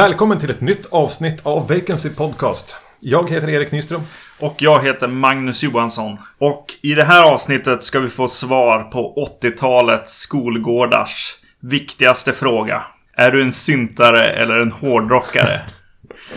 [0.00, 2.76] Välkommen till ett nytt avsnitt av Vacancy Podcast.
[3.00, 4.02] Jag heter Erik Nyström.
[4.40, 6.18] Och jag heter Magnus Johansson.
[6.38, 12.82] Och i det här avsnittet ska vi få svar på 80-talets skolgårdars viktigaste fråga.
[13.16, 15.60] Är du en syntare eller en hårdrockare?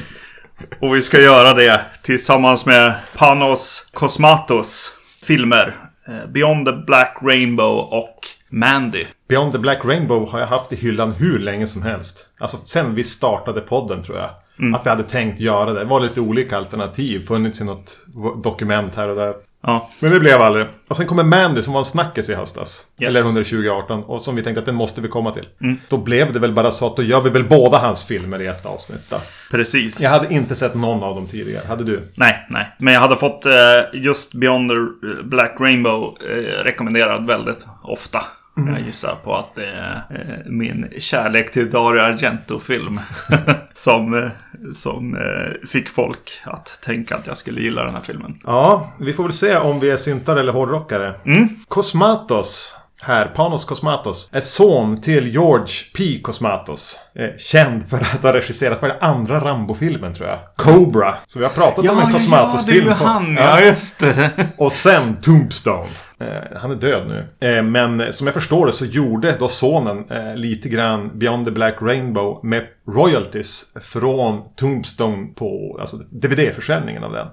[0.80, 4.92] Och vi ska göra det tillsammans med Panos Cosmatos
[5.26, 5.76] filmer.
[6.08, 9.06] eh, Beyond the Black Rainbow och Mandy.
[9.34, 12.26] Beyond the Black Rainbow har jag haft i hyllan hur länge som helst.
[12.40, 14.30] Alltså sen vi startade podden tror jag.
[14.76, 15.80] Att vi hade tänkt göra det.
[15.80, 17.26] Det var lite olika alternativ.
[17.26, 18.00] Funnits i något
[18.44, 19.34] dokument här och där.
[19.64, 20.66] Ja, Men det blev aldrig.
[20.88, 22.86] Och sen kommer Mandy som var en snackis i höstas.
[23.00, 23.10] Yes.
[23.10, 24.04] Eller under 2018.
[24.04, 25.48] Och som vi tänkte att den måste vi komma till.
[25.90, 28.48] Då blev det väl bara så att då gör vi väl båda hans filmer i
[28.48, 29.18] ett avsnitt då.
[29.52, 30.02] precis.
[30.02, 31.68] Jag hade inte sett någon av dem tidigare.
[31.68, 32.02] Hade du?
[32.16, 32.76] Nej, nej.
[32.80, 33.52] Men jag hade fått eh,
[33.94, 34.76] just Beyond the
[35.24, 38.24] Black Rainbow eh, rekommenderad väldigt ofta.
[38.56, 43.00] Jag gissar på att det är eh, min kärlek till Dario Argento-film.
[43.76, 44.30] som eh,
[44.76, 48.38] som eh, fick folk att tänka att jag skulle gilla den här filmen.
[48.44, 51.16] Ja, vi får väl se om vi är syntare eller hårdrockare.
[51.26, 51.48] Mm.
[51.68, 56.20] Cosmatos, här, Panos Cosmatos, är son till George P.
[56.24, 57.00] Cosmatos.
[57.38, 60.40] Känd för att ha regisserat på den andra Rambo-filmen tror jag.
[60.58, 61.16] Cobra.
[61.28, 62.86] Så vi har pratat om en Cosmatos-film.
[62.86, 63.36] det är ju på- han.
[63.36, 64.30] Ja, just det.
[64.58, 65.90] Och sen Tombstone.
[66.24, 67.48] Eh, han är död nu.
[67.50, 71.52] Eh, men som jag förstår det så gjorde då sonen eh, lite grann Beyond the
[71.52, 77.28] Black Rainbow med royalties från Tombstone på alltså DVD-försäljningen av den.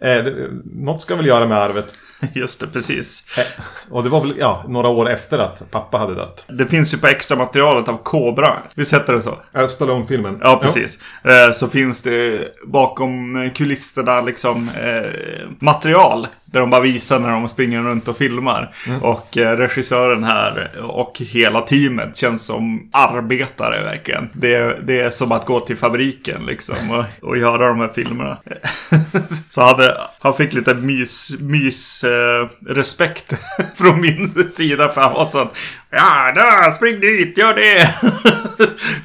[0.00, 1.94] eh, det, något ska väl göra med arvet.
[2.34, 3.24] Just det, precis.
[3.90, 6.44] Och det var väl ja, några år efter att pappa hade dött.
[6.48, 8.58] Det finns ju på extra materialet av Cobra.
[8.74, 9.38] Visst heter det så?
[9.54, 10.38] Äh, Stallone-filmen.
[10.42, 10.98] Ja, precis.
[11.24, 14.70] Eh, Så finns det bakom kulisserna liksom
[15.58, 16.26] material.
[16.54, 18.74] Där de bara visar när de springer runt och filmar.
[19.02, 24.30] Och eh, regissören här och hela teamet känns som arbetare verkligen.
[24.32, 28.38] Det, det är som att gå till fabriken liksom och, och göra de här filmerna.
[29.50, 33.34] Så hade, han fick lite mys, mys eh, respekt
[33.76, 35.48] från min sida för han var sån
[35.96, 37.94] Ja, där, spring dit, gör det!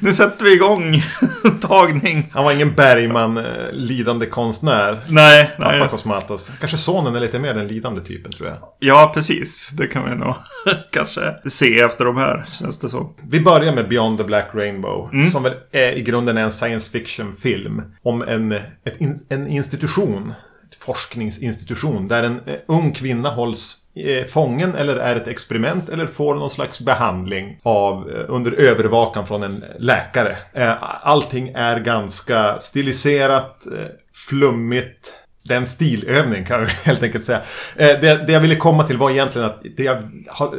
[0.00, 1.02] nu sätter vi igång
[1.60, 2.28] tagning.
[2.32, 5.00] Han var ingen Bergman eh, lidande konstnär.
[5.08, 5.88] Nej, Pappa nej.
[5.88, 6.50] Cosmatos.
[6.60, 8.58] Kanske sonen är lite mer den lidande typen tror jag.
[8.78, 9.68] Ja, precis.
[9.68, 10.34] Det kan vi nog
[10.92, 13.14] kanske se efter de här, känns det som.
[13.30, 15.10] Vi börjar med Beyond the Black Rainbow.
[15.32, 17.82] Som väl är, i grunden är en science fiction-film.
[18.02, 18.98] Om en, ett
[19.28, 20.32] en institution.
[20.80, 22.08] Forskningsinstitution.
[22.08, 26.50] Där en eh, ung kvinna hålls Eh, fången eller är ett experiment eller får någon
[26.50, 30.36] slags behandling av eh, under övervakan från en läkare.
[30.52, 33.66] Eh, allting är ganska stiliserat,
[34.12, 35.12] flummigt.
[35.42, 37.42] Det är en stilövning kan vi helt enkelt säga.
[37.76, 40.02] Eh, det, det jag ville komma till var egentligen att det jag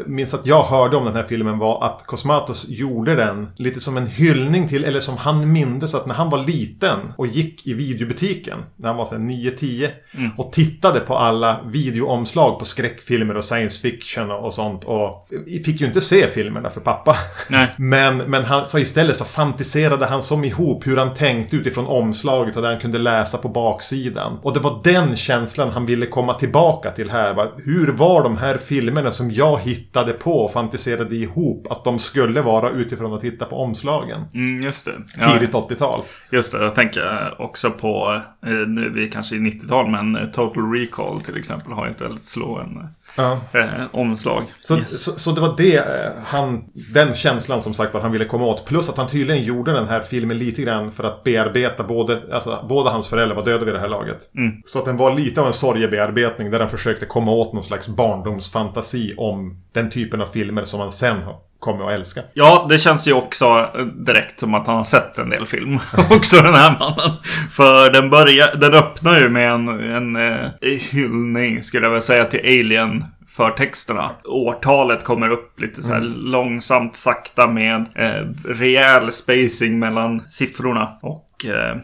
[0.06, 3.97] minns att jag hörde om den här filmen var att Cosmatos gjorde den lite som
[3.97, 7.74] en hyllning till, eller som han mindes att när han var liten och gick i
[7.74, 9.90] videobutiken, när han var så här 9-10
[10.38, 15.30] och tittade på alla videoomslag på skräckfilmer och science fiction och, sånt och
[15.66, 17.16] fick ju inte se filmerna för pappa.
[17.50, 17.75] Nej.
[17.78, 22.56] Men, men han, så istället så fantiserade han som ihop hur han tänkte utifrån omslaget
[22.56, 24.40] och där han kunde läsa på baksidan.
[24.44, 27.34] Och det var den känslan han ville komma tillbaka till här.
[27.34, 27.52] Va?
[27.66, 32.42] Hur var de här filmerna som jag hittade på och fantiserade ihop att de skulle
[32.42, 34.22] vara utifrån att titta på omslagen?
[34.34, 34.92] Mm, just det.
[35.20, 36.02] Ja, Tidigt 80-tal.
[36.32, 36.64] just det.
[36.64, 41.22] Jag tänker också på, eh, nu är vi kanske i 90-tal, men eh, Total Recall
[41.22, 43.39] till exempel har ju ett väldigt slående Ja.
[43.53, 44.53] eh, omslag.
[44.59, 45.03] Så, Yes.
[45.03, 46.63] så, så det var det eh, han,
[46.94, 48.66] den känslan som sagt var han ville komma åt.
[48.66, 52.66] Plus att han tydligen gjorde den här filmen lite grann för att bearbeta både, alltså
[52.69, 54.17] båda hans föräldrar var döda vid det här laget.
[54.66, 57.87] Så att den var lite av en sorgebearbetning där han försökte komma åt någon slags
[57.90, 62.22] barndomsfantasi om den typen av filmer som han sen har kommer att älska.
[62.34, 65.79] Ja, det känns ju också direkt som att han har sett en del film.
[66.09, 67.17] också den här mannen.
[67.52, 70.49] För den börjar, den öppnar ju med en, en eh,
[70.91, 74.11] hyllning, skulle jag vilja säga, till Alien förtexterna.
[74.25, 80.99] Årtalet kommer upp lite så här långsamt, sakta med eh, rejäl spacing mellan siffrorna.
[81.01, 81.78] Och eh,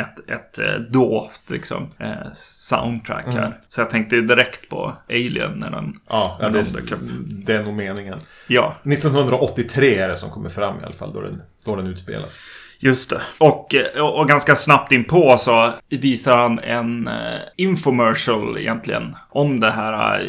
[0.00, 3.60] ett, ett eh, dovt liksom, eh, soundtrack här.
[3.68, 7.00] Så jag tänkte direkt på Alien när den, Ja, när det, de dök upp.
[7.26, 8.18] det är nog meningen.
[8.46, 12.38] Ja, 1983 är det som kommer fram i alla fall, då den, då den utspelas.
[12.78, 13.20] Just det.
[13.38, 19.16] Och, eh, och, ganska snabbt inpå så visar han en eh, infomercial egentligen.
[19.30, 20.26] Om det här eh,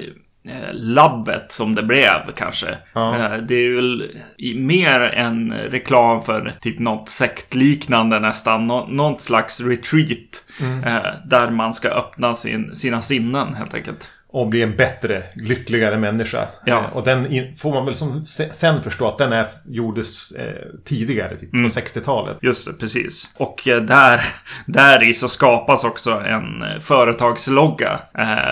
[0.72, 2.78] labbet som det blev kanske.
[2.94, 3.16] Ja.
[3.16, 4.12] Eh, det är väl
[4.56, 8.68] mer en reklam för typ något sektliknande nästan.
[8.68, 10.44] Nå, något slags retreat.
[10.86, 14.10] Eh, där man ska öppna sin, sina sinnen helt enkelt.
[14.30, 16.48] Och bli en bättre, lyckligare människa.
[16.66, 16.78] Ja.
[16.80, 17.28] Eh, Och den
[17.58, 21.58] får man väl som se- sen förstå att den är, gjordes eh, tidigare, typ på
[21.58, 22.38] 60-talet.
[22.42, 23.30] Just det, precis.
[23.38, 24.22] Och eh, där,
[24.66, 28.00] där i så skapas också en företagslogga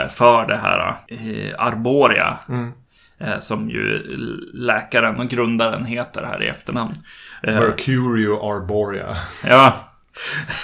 [0.09, 0.95] för det här
[1.57, 2.37] Arboria.
[3.19, 4.03] Eh, som ju
[4.53, 6.93] läkaren och grundaren heter här i efternamn.
[7.43, 9.17] Mercurio Arborea.
[9.47, 9.73] ja.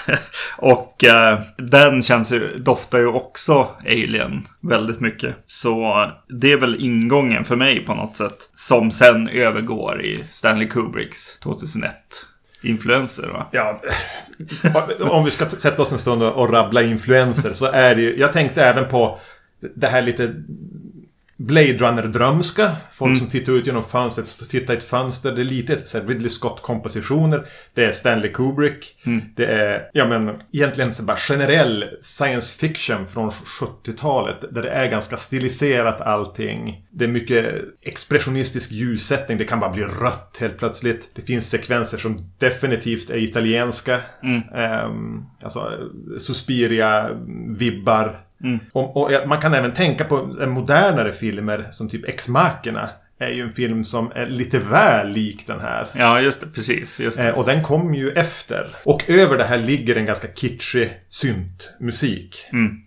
[0.58, 5.36] och eh, den känns ju, doftar ju också Alien väldigt mycket.
[5.46, 8.50] Så det är väl ingången för mig på något sätt.
[8.54, 11.94] Som sen övergår i Stanley Kubricks 2001
[12.64, 13.48] influenser va?
[13.52, 13.82] Ja,
[15.00, 18.20] om vi ska sätta oss en stund och rabbla influenser så är det ju...
[18.20, 19.20] Jag tänkte även på
[19.76, 20.34] det här lite
[21.46, 22.72] Blade Runner-drömska.
[22.92, 25.32] Folk som tittar ut genom fönstret, tittar i ett fönster.
[25.32, 27.46] Det är lite så här Ridley Scott-kompositioner.
[27.74, 28.96] Det är Stanley Kubrick.
[29.36, 34.42] Det är, ja men, egentligen så bara generell science fiction från 70-talet.
[34.52, 36.88] Där det är ganska stiliserat allting.
[36.92, 39.38] Det är mycket expressionistisk ljussättning.
[39.38, 41.10] Det kan bara bli rött helt plötsligt.
[41.16, 44.02] Det finns sekvenser som definitivt är italienska.
[44.56, 45.90] Ehm, alltså
[46.20, 48.20] Suspiria-vibbar.
[48.72, 52.90] Och, och man kan även tänka på eh, modernare filmer som typ Ex-Machina.
[53.20, 55.88] Är ju en film som är lite väl lik den här.
[55.96, 56.48] Ja, just det.
[56.48, 57.00] Precis.
[57.00, 57.28] Just det.
[57.30, 58.76] Eh, Och den kom ju efter.
[58.86, 62.36] Och över det här ligger en ganska kitschig syntmusik.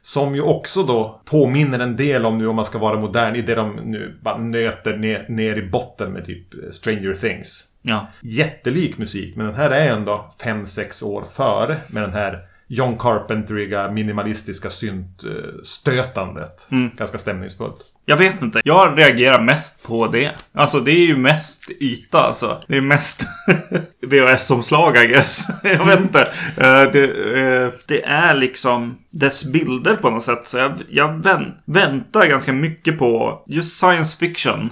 [0.03, 3.43] Som ju också då påminner en del om nu om man ska vara modern i
[3.43, 7.65] det de nu bara nöter ner, ner i botten med typ eh, Stranger Things.
[7.83, 8.07] Ja.
[8.23, 12.39] Jättelik musik, men den här är ändå 5-6 år före med den här
[12.75, 16.67] John Carpenteriga minimalistiska syntstötandet.
[16.97, 17.77] Ganska stämningsfullt.
[18.07, 18.61] Jag vet inte.
[18.65, 20.33] Jag reagerar mest på det.
[20.55, 22.63] Alltså det är ju mest yta alltså.
[22.67, 23.27] Det är mest
[24.07, 25.47] VHS-omslag I guess.
[25.63, 26.21] Jag vet inte.
[26.57, 27.05] Eh, det,
[27.41, 30.47] eh, det är liksom dess bilder på något sätt.
[30.47, 34.71] Så jag, jag vän, väntar ganska mycket på just science fiction.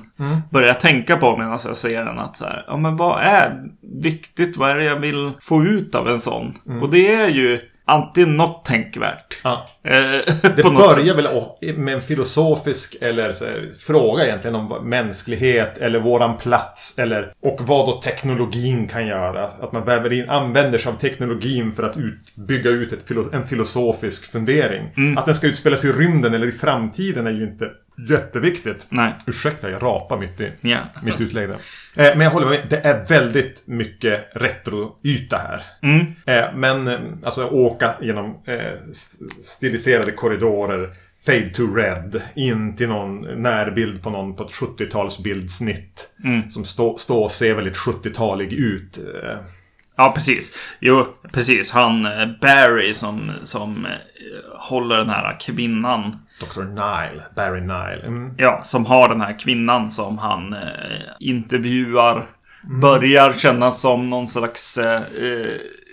[0.51, 2.19] Börjar jag tänka på medan jag ser den.
[2.19, 3.63] Att så här, ja men vad är
[4.03, 4.57] viktigt?
[4.57, 6.59] Vad är det jag vill få ut av en sån?
[6.83, 9.41] Och det är ju antingen något tänkvärt.
[9.45, 9.69] Ja.
[9.85, 9.93] eh,
[10.57, 16.37] Det börjar väl med en filosofisk eller så här, fråga egentligen om mänsklighet eller våran
[16.37, 19.45] plats eller och vad då teknologin kan göra.
[19.45, 23.47] Att man väver in, använder sig av teknologin för att ut, bygga ut ett, en
[23.47, 24.91] filosofisk fundering.
[24.97, 25.19] Mm.
[25.19, 27.71] Att den ska utspelas i rymden eller i framtiden är ju inte
[28.11, 28.87] jätteviktigt.
[28.89, 29.15] Nej.
[29.27, 30.79] Ursäkta, jag rapar mitt i Ja.
[31.03, 31.51] mitt utlägg.
[31.51, 31.57] Eh,
[31.95, 32.67] men jag håller med.
[32.71, 35.63] Det är väldigt mycket retroyta här.
[35.83, 36.07] Mm.
[36.27, 38.43] Eh, men eh, alltså åka genom
[38.91, 40.91] st- stiliserade korridorer.
[41.27, 42.23] Fade to red.
[42.35, 46.07] In till någon närbild på någon på ett 70-talsbildsnitt.
[46.51, 48.99] Som står stå och ser väldigt 70-talig ut.
[49.97, 50.53] Ja, precis.
[50.81, 51.71] Jo, precis.
[51.71, 52.03] Han
[52.41, 53.87] Barry som, som
[54.59, 56.17] håller den här kvinnan.
[56.43, 56.63] Dr.
[56.63, 57.23] Nile.
[57.35, 58.03] Barry Nile.
[58.07, 58.35] Mm.
[58.39, 60.59] Ja, som har den här kvinnan som han eh,
[61.21, 62.27] intervjuar.
[62.81, 65.47] Börjar kännas som någon slags eh, eh,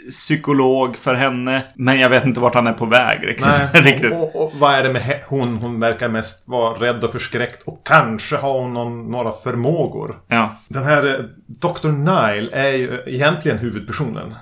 [0.10, 1.63] psykolog för henne.
[1.75, 3.48] Men jag vet inte vart han är på väg riktigt.
[3.48, 4.12] Nej, riktigt.
[4.12, 5.58] och, och, och vad är det med hon?
[5.58, 7.63] Hon verkar mest vara rädd och förskräckt.
[7.65, 10.20] Och kanske har hon någon, några förmågor.
[10.27, 11.88] Ja, Den här eh, Dr.
[11.88, 14.36] Nile är ju egentligen huvudpersonen.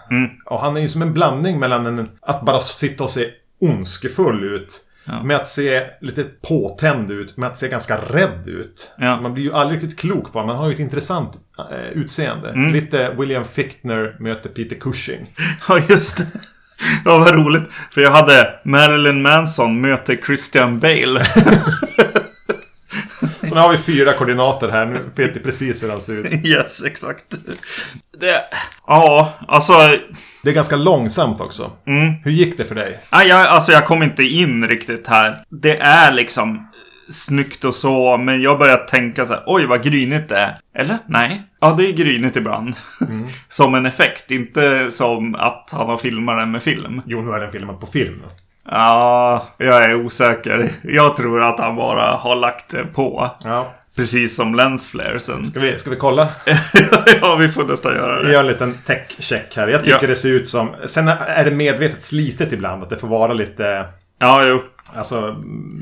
[0.46, 3.26] Och han är ju som en blandning mellan en, att bara sitta och se
[3.62, 4.84] ondskefull ut.
[5.08, 5.24] Ja.
[5.24, 8.92] Med att se lite påtänd ut, med att se ganska rädd ut.
[8.98, 9.22] Ja.
[9.22, 10.48] Man blir ju aldrig riktigt klok på honom.
[10.48, 11.34] Man har ju ett intressant
[11.72, 12.72] eh, utseende.
[12.72, 15.34] Lite William Fichtner möter Peter Cushing.
[15.68, 16.28] ja just det.
[17.06, 17.64] Ja, vad roligt.
[17.92, 21.26] För jag hade Marilyn Manson möter Christian Bale.
[23.50, 24.86] Så nu har vi fyra koordinater här.
[24.86, 26.34] Nu vet vi precis hur han ser ut.
[26.46, 27.26] yes, exakt.
[28.20, 28.44] Det,
[28.88, 29.74] ja, alltså.
[30.48, 31.72] Det är ganska långsamt också.
[32.24, 33.00] Hur gick det för dig?
[33.12, 35.44] Nej, jag, alltså jag kom inte in riktigt här.
[35.50, 36.68] Det är liksom
[37.10, 40.60] snyggt och så, men jag börjar tänka så här, oj vad grynigt det är.
[40.76, 40.98] Eller?
[41.08, 41.44] Nej.
[41.60, 42.76] Ja, det är grynigt ibland.
[43.50, 47.02] som en effekt, inte som att han har filmat den med film.
[47.06, 48.24] Jo, nu är den filmad på film.
[48.66, 50.72] Ja, jag är osäker.
[50.84, 53.32] Jag tror att han bara har lagt det på.
[53.44, 53.74] Ja.
[53.98, 55.46] Precis som lensflaresen.
[55.46, 56.30] Ska vi, ska vi kolla?
[57.22, 58.34] ja, vi får nästan göra Vi det.
[58.34, 59.68] gör en liten tech-check här.
[59.68, 60.08] Jag tycker Ja.
[60.08, 60.70] det ser ut som...
[60.86, 62.84] Sen är det medvetet slitet ibland.
[62.84, 63.86] Att det får vara lite...
[64.20, 64.62] Ja, jo.
[64.96, 65.32] Alltså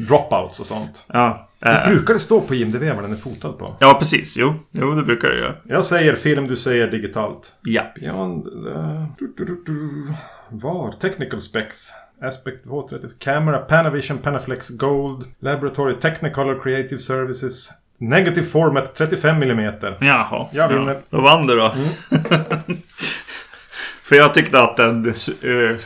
[0.08, 1.06] dropouts och sånt.
[1.14, 1.42] Ja.
[1.60, 3.76] Det Eh, brukar det stå på IMDB vad den är fotad på.
[3.80, 4.38] ja, precis.
[4.38, 5.56] Jo, jo, det brukar det göra.
[5.64, 7.54] Jag säger film, du säger digitalt.
[7.64, 7.84] Ja.
[8.00, 8.48] Beyond...
[8.48, 10.14] Uh, du, du, du.
[10.50, 10.92] Var?
[10.92, 11.90] Technical specs.
[12.22, 13.10] Aspect 230.
[13.20, 15.24] Camera, Panavision, Panaflex Gold.
[15.40, 17.70] Laboratory, Technicolor Creative Services.
[17.98, 19.74] Negative format 35 mm.
[20.00, 20.48] Jaha.
[20.52, 20.94] Jag vinner.
[20.94, 21.74] Ja, då vann du då.
[24.04, 25.78] För jag tyckte att den eh,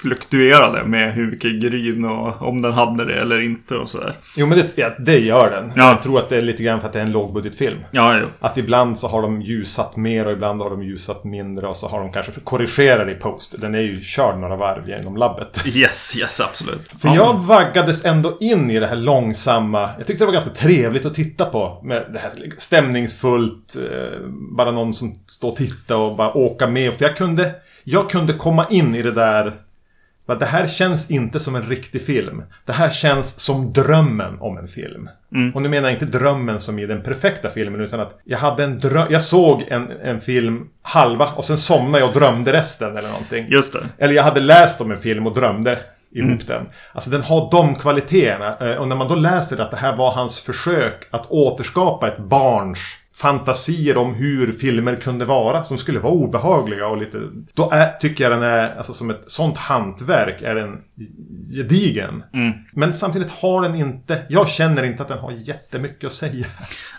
[0.00, 4.16] fluktuerade med hur mycket gryn och om den hade det eller inte och sådär.
[4.36, 5.72] Jo men det, det gör den.
[5.76, 5.88] Ja.
[5.88, 7.78] Jag tror att det är lite grann för att det är en lågbudgetfilm.
[7.90, 8.26] Ja, jo.
[8.40, 11.88] Att ibland så har de ljusat mer och ibland har de ljusat mindre och så
[11.88, 13.54] har de kanske korrigerat i post.
[13.58, 15.64] Den är ju körd några varv genom labbet.
[15.78, 16.92] Yes, yes, absolut.
[17.00, 19.90] För jag vaggades ändå in i det här långsamma.
[19.98, 21.80] Jag tyckte det var ganska trevligt att titta på.
[21.84, 23.76] Med det här stämningsfullt.
[23.76, 24.20] Eh,
[24.56, 26.94] bara någon som står och tittar och bara åka med.
[26.94, 27.54] För jag kunde,
[27.84, 29.52] jag kunde komma in i det där.
[30.38, 32.42] Det här känns inte som en riktig film.
[32.64, 35.08] Det här känns som drömmen om en film.
[35.54, 38.64] Och nu menar jag inte drömmen som i den perfekta filmen utan att jag hade
[38.64, 39.06] en dröm.
[39.10, 43.46] Jag såg en, en film halva och sen somnade jag och drömde resten eller någonting.
[43.48, 43.86] Just det.
[43.98, 45.78] Eller jag hade läst om en film och drömde
[46.10, 46.66] ihop den.
[46.92, 48.56] Alltså den har de kvaliteterna.
[48.70, 52.18] Eh, Och när man då läser att det här var hans försök att återskapa ett
[52.18, 52.78] barns
[53.20, 57.18] fantasier om hur filmer kunde vara som skulle vara obehagliga och lite...
[57.54, 60.78] Då är, tycker jag den är, alltså som ett sånt hantverk är den
[61.56, 62.22] gedigen.
[62.72, 66.46] Men samtidigt har den inte, jag känner inte att den har jättemycket att säga.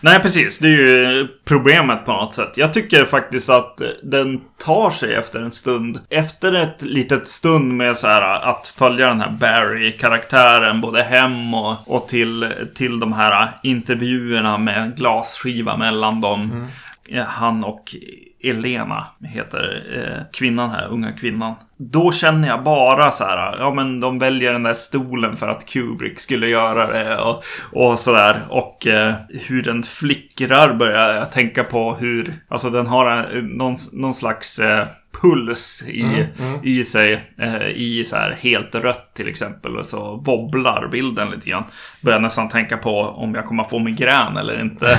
[0.02, 0.60] Nej, precis.
[0.60, 2.52] Det är ju problemet på något sätt.
[2.56, 6.00] Jag tycker faktiskt att den tar sig efter en stund.
[6.10, 11.76] Efter ett litet stund med så här att följa den här Barry-karaktären både hem och,
[11.86, 16.68] och till, till de här intervjuerna med glasskiva mellan dem.
[17.10, 17.96] Eh, Han och
[18.44, 21.56] Elena heter eh, kvinnan här, unga kvinnan.
[21.78, 25.66] Då känner jag bara så här, ja men de väljer den där stolen för att
[25.66, 28.42] Kubrick skulle göra det och, och sådär.
[28.50, 33.76] Och eh, hur den flickrar börjar jag tänka på hur, alltså den har en, någon,
[33.94, 34.88] någon slags eh,
[35.22, 36.28] puls i,
[36.64, 37.34] i sig.
[37.38, 39.78] Eh, I så här helt rött till exempel.
[39.78, 41.64] Och så wobblar bilden lite grann.
[42.02, 44.88] Börjar nästan tänka på om jag kommer få migrän eller inte.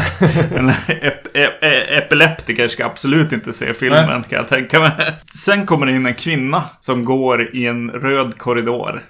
[0.57, 4.23] en ep ep epileptiker ska absolut inte se filmen Nej.
[4.31, 4.93] kan jag tänka mig.
[5.35, 9.03] Sen kommer det in en kvinna som går i en röd korridor.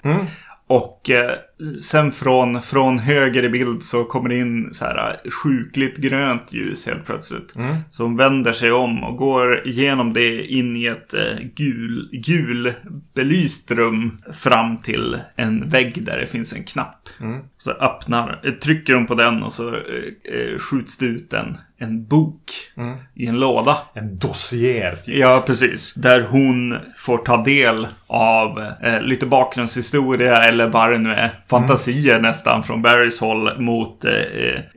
[0.70, 1.32] Och eh,
[1.80, 6.52] sen från, från höger i bild så kommer det in så här eh, sjukligt grönt
[6.52, 7.54] ljus helt plötsligt.
[7.90, 12.72] Som vänder sig om och går igenom det in i ett eh, gul, gul
[13.14, 17.08] belyst rum fram till en vägg där det finns en knapp.
[17.62, 19.78] Så öppnar, eh, trycker hon på den och så eh,
[20.34, 22.52] eh, skjuts det ut en, en bok
[23.14, 23.78] i en låda.
[23.94, 24.94] En dossier.
[25.04, 25.16] typ.
[25.16, 25.94] Ja, precis.
[25.94, 31.40] Där hon får ta del av eh, lite bakgrundshistoria eller vad det nu är.
[31.50, 34.12] Fantasier nästan från Barrys håll mot eh,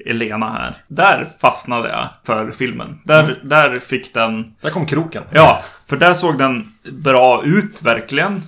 [0.06, 0.78] Elena här.
[0.88, 3.00] Där fastnade jag för filmen.
[3.06, 4.56] Där, där fick den...
[4.62, 5.24] Där kom kroken.
[5.32, 8.42] Ja, för där såg den bra ut verkligen.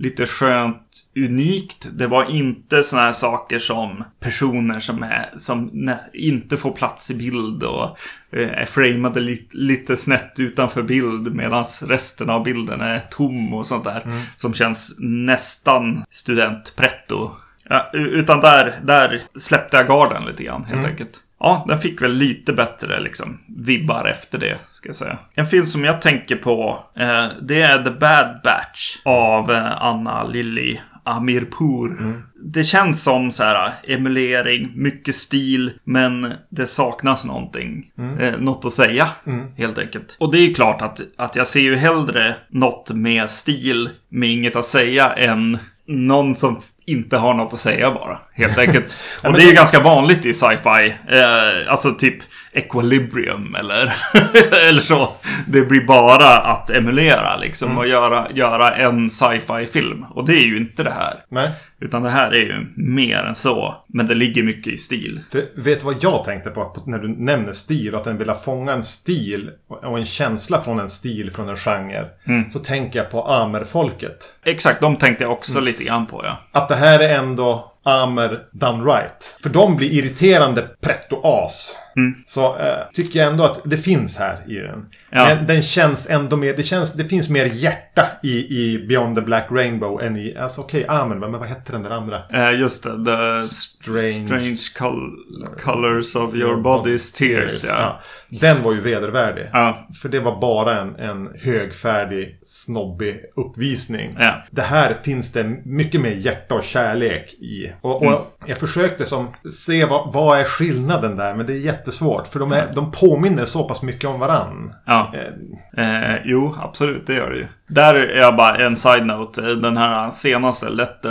[0.00, 0.82] Lite skönt
[1.16, 1.88] unikt.
[1.92, 7.14] Det var inte såna här saker som personer som, är, som inte får plats i
[7.14, 7.98] bild och
[8.32, 13.66] eh, är framade li- lite snett utanför bild medan resten av bilden är tom och
[13.66, 14.02] sånt där.
[14.36, 17.30] Som känns nästan studentpretto.
[17.70, 21.20] Ja, utan där, där släppte jag garden lite grann helt enkelt.
[21.40, 25.18] Ja, den fick väl lite bättre liksom vibbar efter det, ska jag säga.
[25.34, 30.24] En film som jag tänker på, eh, det är The Bad Batch av eh, Anna
[30.24, 32.22] Lilly Amirpour.
[32.42, 37.90] Det känns som så här emulering, mycket stil, men det saknas någonting.
[38.20, 39.08] Eh, något att säga,
[39.56, 40.16] helt enkelt.
[40.20, 44.28] Och det är ju klart att, att jag ser ju hellre något med stil, med
[44.30, 48.96] inget att säga, än någon som inte har något att säga bara, helt enkelt.
[49.24, 50.94] och det är ju ganska vanligt i sci-fi.
[51.08, 52.16] Eh, alltså typ
[52.58, 53.96] Equilibrium eller,
[54.68, 55.12] eller så.
[55.46, 60.04] Det blir bara att emulera liksom och göra, göra en sci-fi film.
[60.10, 61.24] Och det är ju inte det här.
[61.28, 61.50] Nej.
[61.80, 63.84] Utan det här är ju mer än så.
[63.86, 65.20] Men det ligger mycket i stil.
[65.32, 67.94] För, vet du vad jag tänkte på när du nämner stil?
[67.94, 72.06] Att den vill fånga en stil och en känsla från en stil, från en genre.
[72.52, 74.34] Så tänker jag på amerfolket.
[74.44, 76.36] Exakt, de tänkte jag också lite grann på ja.
[76.52, 79.36] Att det här är ändå amer done right.
[79.42, 81.76] För de blir irriterande pretto-as.
[82.26, 84.86] Så eh, tycker jag ändå att det finns här i den.
[85.10, 85.24] Ja.
[85.26, 88.28] Men den känns ändå mer, det, känns, det finns mer hjärta i,
[88.62, 91.82] i Beyond the Black Rainbow än i, alltså okej, okay, Amen, men vad hette den
[91.82, 92.22] där andra?
[92.32, 97.64] Eh, just det, The Strange- Strange col- Colors of Your Body's Tears.
[97.64, 98.00] Ja.
[98.28, 99.48] Den var ju vedervärdig.
[99.52, 99.88] Ja.
[100.02, 104.16] För det var bara en, en högfärdig, snobbig uppvisning.
[104.18, 104.42] Ja.
[104.50, 107.72] Det här finns det mycket mer hjärta och kärlek i.
[107.80, 108.18] Och, och Mm.
[108.46, 111.56] jag försökte som se vad, vad är skillnaden där, men det är
[111.88, 112.26] jättesvårt.
[112.26, 114.74] För de, är, de påminner så pass mycket om varann.
[114.86, 115.12] Ja.
[115.14, 115.32] Eh,
[115.78, 117.46] Eh, jo, absolut, det gör det ju.
[117.68, 119.40] Där är jag bara en side-note.
[119.40, 121.08] Den här senaste, Let the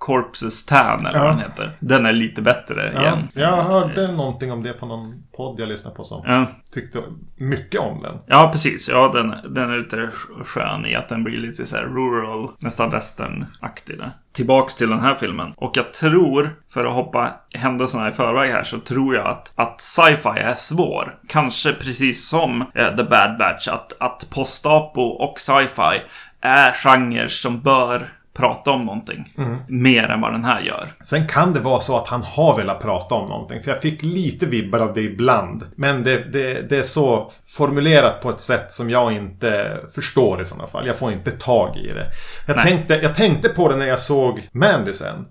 [0.00, 1.24] Corpses Tan, eller Ja.
[1.24, 1.76] vad den heter.
[1.80, 3.28] Den är lite bättre Ja, igen.
[3.34, 6.46] jag hörde någonting om det på någon podd jag lyssnade på som Ja.
[6.74, 6.98] tyckte
[7.36, 8.18] mycket om den.
[8.26, 8.88] Ja, precis.
[8.88, 10.10] Ja, den, den är lite
[10.44, 14.00] skön i att den blir lite så rural, nästan western-aktig.
[14.32, 15.52] Tillbaks till den här filmen.
[15.56, 19.80] Och jag tror, för att hoppa händelserna i förväg här, så tror jag att, att
[19.80, 21.14] sci-fi är svår.
[21.28, 26.02] Kanske precis som eh, The Bad Batch, att, att postapo och sci-fi
[26.40, 29.34] är genrer som bör prata om någonting.
[29.68, 30.88] Mer än vad den här gör.
[31.00, 33.62] Sen kan det vara så att han har velat prata om någonting.
[33.62, 35.66] För jag fick lite vibbar av det ibland.
[35.76, 40.44] Men det, det, det är så formulerat på ett sätt som jag inte förstår i
[40.44, 40.86] sådana fall.
[40.86, 42.06] Jag får inte tag i det.
[42.46, 42.64] Jag, Nej.
[42.64, 45.26] tänkte, jag tänkte på det när jag såg Mandy sen.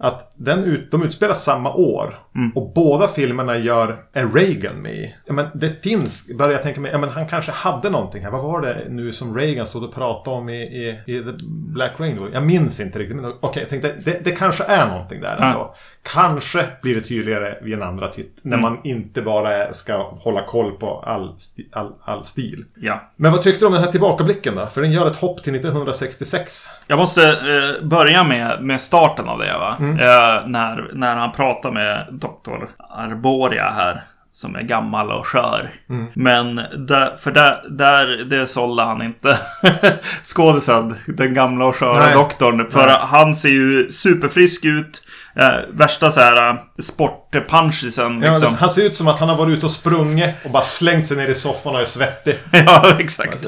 [0.00, 2.18] Att den ut, de utspelar samma år.
[2.54, 5.14] Och båda filmerna gör är Reagan med i.
[5.26, 8.30] ja, men Det finns, börjar jag tänka mig, ja, men han kanske hade någonting här.
[8.30, 11.92] Vad var det nu som Reagan stod och pratade om i, i, i The Black
[11.96, 12.30] Rainbow?
[12.32, 13.16] Jag minns inte riktigt.
[13.16, 15.74] Men okej, jag tänkte det, det kanske är någonting där ändå.
[16.02, 18.40] Kanske blir det tydligare vid en andra titt.
[18.42, 22.64] När man inte bara ska hålla koll på all, sti, all, all stil.
[22.74, 23.10] Ja.
[23.16, 24.66] Men vad tyckte du om den här tillbakablicken då?
[24.66, 26.66] För den gör ett hopp till 1966.
[26.86, 29.76] Jag måste eh, börja med, med starten av det va.
[29.80, 32.66] Eh, när, när han pratar med Dr.
[32.90, 34.02] Arboria här.
[34.34, 35.70] Som är gammal och skör.
[36.14, 39.38] Men där, för där, där, det sålde han inte.
[40.22, 42.14] Skådisen, den gamla och sköra Nej.
[42.14, 42.70] doktorn.
[42.70, 42.96] För Nej.
[43.00, 45.02] han ser ju superfrisk ut.
[45.36, 48.56] Eh, värsta så här eh, sportpunchisen Ja, liksom.
[48.56, 51.16] Han ser ut som att han har varit ute och sprungit och bara slängt sig
[51.16, 52.38] ner i soffan och är svettig.
[52.52, 53.46] Ja, exakt.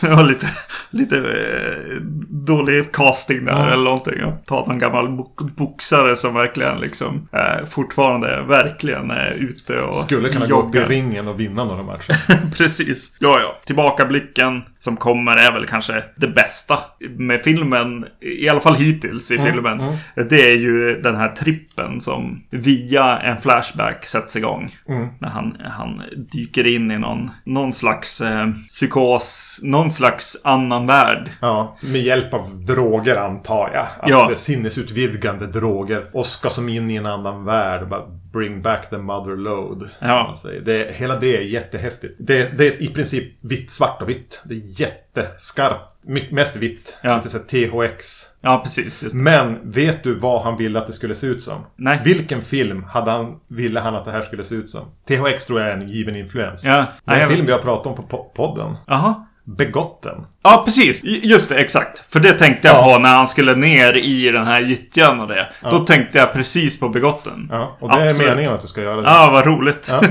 [0.00, 0.46] Det var lite,
[0.90, 1.96] lite eh,
[2.28, 3.66] dålig casting där Ja.
[3.72, 4.14] eller någonting.
[4.18, 4.38] Ja.
[4.46, 10.28] Ta någon gammal bo- boxare som verkligen liksom eh, fortfarande verkligen är ute och Skulle
[10.28, 10.88] kunna gå upp i joggar.
[10.88, 12.16] ringen och vinna några matcher.
[12.56, 13.16] Precis.
[13.18, 13.60] Ja, ja.
[13.66, 16.78] Tillbakablicken som kommer är väl kanske det bästa
[17.16, 18.04] med filmen.
[18.20, 19.82] I alla fall hittills i Mm, filmen.
[20.30, 24.76] Det är ju den här trippen som via en flashback sätts igång.
[24.88, 25.08] Mm.
[25.18, 26.02] När han, han
[26.32, 31.30] dyker in i någon, någon slags eh, psykos, någon slags annan värld.
[31.40, 33.86] Ja, med hjälp av droger antar jag.
[34.00, 34.26] Att Ja.
[34.26, 36.22] det är sinnesutvidgande droger.
[36.24, 37.88] Ska som in i en annan värld.
[37.88, 39.90] Bara bring back the mother load.
[39.98, 40.34] Ja.
[40.64, 42.14] Det, hela det är jättehäftigt.
[42.18, 44.40] Det, det är i princip vitt, svart och vitt.
[44.44, 45.86] Det är jätteskarpt.
[46.30, 46.98] Mest vitt.
[47.02, 47.16] Ja.
[47.16, 48.22] Lite så THX.
[48.40, 49.14] Ja, precis.
[49.14, 51.66] Men vet du vad han ville att det skulle se ut som?
[51.76, 52.00] Nej.
[52.04, 54.80] Vilken film hade han, ville han att det här skulle se ut som?
[55.08, 56.64] THX tror jag är en given influens.
[56.64, 56.72] Ja.
[56.76, 58.76] Är Nej, film vi har pratat om på po- podden.
[58.86, 59.26] Jaha.
[59.44, 60.26] Begotten.
[60.42, 61.00] Ja, precis.
[61.04, 62.12] Just det, exakt.
[62.12, 62.84] För det tänkte jag Ja.
[62.94, 65.48] på när han skulle ner i den här gyttjan och det.
[65.62, 67.48] Då tänkte jag precis på Begotten.
[67.52, 68.30] Ja, och det är Absolut.
[68.30, 69.02] meningen att du ska göra det.
[69.02, 69.88] Ja, vad roligt.
[69.90, 70.02] Ja.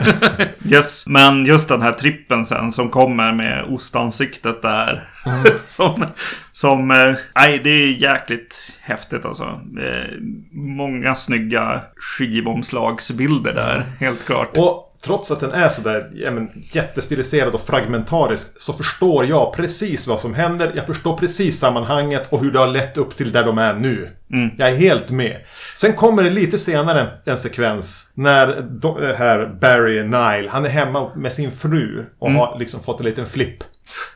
[0.76, 1.04] yes.
[1.08, 5.10] Men just den här trippen sen som kommer med ostansiktet där.
[5.26, 5.44] Mm.
[5.65, 6.06] som,
[6.52, 9.44] som, eh, nej det är jäkligt häftigt alltså.
[9.44, 10.13] Eh,
[10.52, 14.58] många snygga skivomslagsbilder där, helt klart.
[14.58, 20.08] Och trots att den är sådär ja, men, jättestiliserad och fragmentarisk så förstår jag precis
[20.08, 20.72] vad som händer.
[20.76, 24.10] Jag förstår precis sammanhanget och hur det har lett upp till där de är nu.
[24.58, 25.38] Jag är helt med.
[25.76, 30.66] Sen kommer det lite senare en, en sekvens när do, eh, här Barry Nile, han
[30.66, 33.64] är hemma med sin fru och har liksom fått en liten flipp.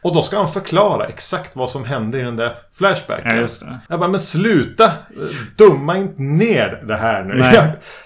[0.01, 3.35] Och då ska han förklara exakt vad som hände i den där flashbacken.
[3.35, 3.79] Ja, just det.
[3.89, 4.91] Jag bara, men sluta!
[5.57, 7.35] Dumma inte ner det här nu.
[7.35, 7.55] Nej.
[7.55, 7.65] Jag,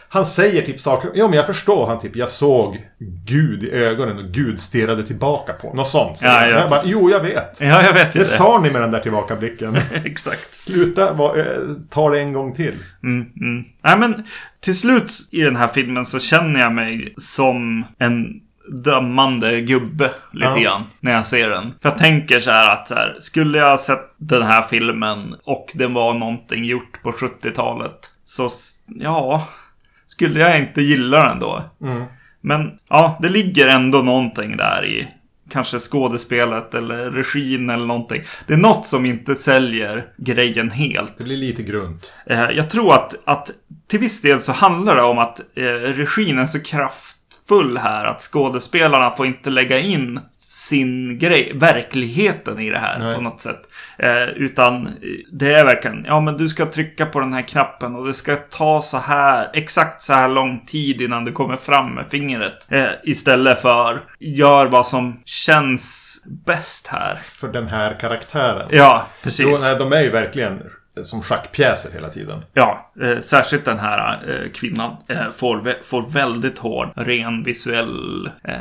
[0.09, 1.11] han säger typ saker.
[1.13, 1.87] Ja, men jag förstår.
[1.87, 2.77] Han typ, jag såg
[3.25, 5.73] Gud i ögonen och Gud stirrade tillbaka på.
[5.73, 6.19] Något sånt.
[6.23, 6.49] Ja, han.
[6.49, 7.55] ja, jag bara, jo, jag vet.
[7.59, 8.31] Ja, jag vet Det inte.
[8.31, 9.77] sa ni med den där tillbakablicken.
[10.03, 10.59] Exakt.
[10.59, 11.45] Sluta, va, eh,
[11.89, 12.75] ta det en gång till.
[13.03, 13.63] Mm, mm.
[13.83, 14.23] Nej, men
[14.59, 20.47] till slut i den här filmen så känner jag mig som en dömande gubbe lite
[20.47, 20.57] Ja.
[20.57, 21.73] grann när jag ser den.
[21.81, 25.71] Jag tänker så här att så här, skulle jag ha sett den här filmen och
[25.73, 28.49] det var någonting gjort på 70-talet så
[28.85, 29.47] ja,
[30.07, 31.63] skulle jag inte gilla den då.
[31.81, 32.03] Mm.
[32.41, 35.07] Men ja, det ligger ändå någonting där i
[35.49, 38.21] kanske skådespelet eller regin eller någonting.
[38.47, 41.17] Det är något som inte säljer grejen helt.
[41.17, 42.13] Det blir lite grunt.
[42.25, 43.51] Eh, jag tror att, att
[43.87, 46.59] till viss del så handlar det om att eh, regin är så
[47.47, 53.15] kraftfull här att skådespelarna får inte lägga in sin grej, verkligheten i det här Nej.
[53.15, 53.61] på något sätt.
[53.99, 54.89] Eh, utan
[55.31, 58.35] det är verkligen, ja men du ska trycka på den här knappen och det ska
[58.35, 62.67] ta så här, exakt så här lång tid innan du kommer fram med fingret.
[62.69, 67.19] Eh, istället för, gör vad som känns bäst här.
[67.23, 68.69] För den här karaktären.
[68.71, 69.61] Ja, precis.
[69.61, 70.61] Nej, de är ju verkligen
[71.03, 72.41] som schackpjäser hela tiden.
[72.53, 78.53] Ja, eh, särskilt den här eh, kvinnan eh, får, får väldigt hård, ren visuell eh,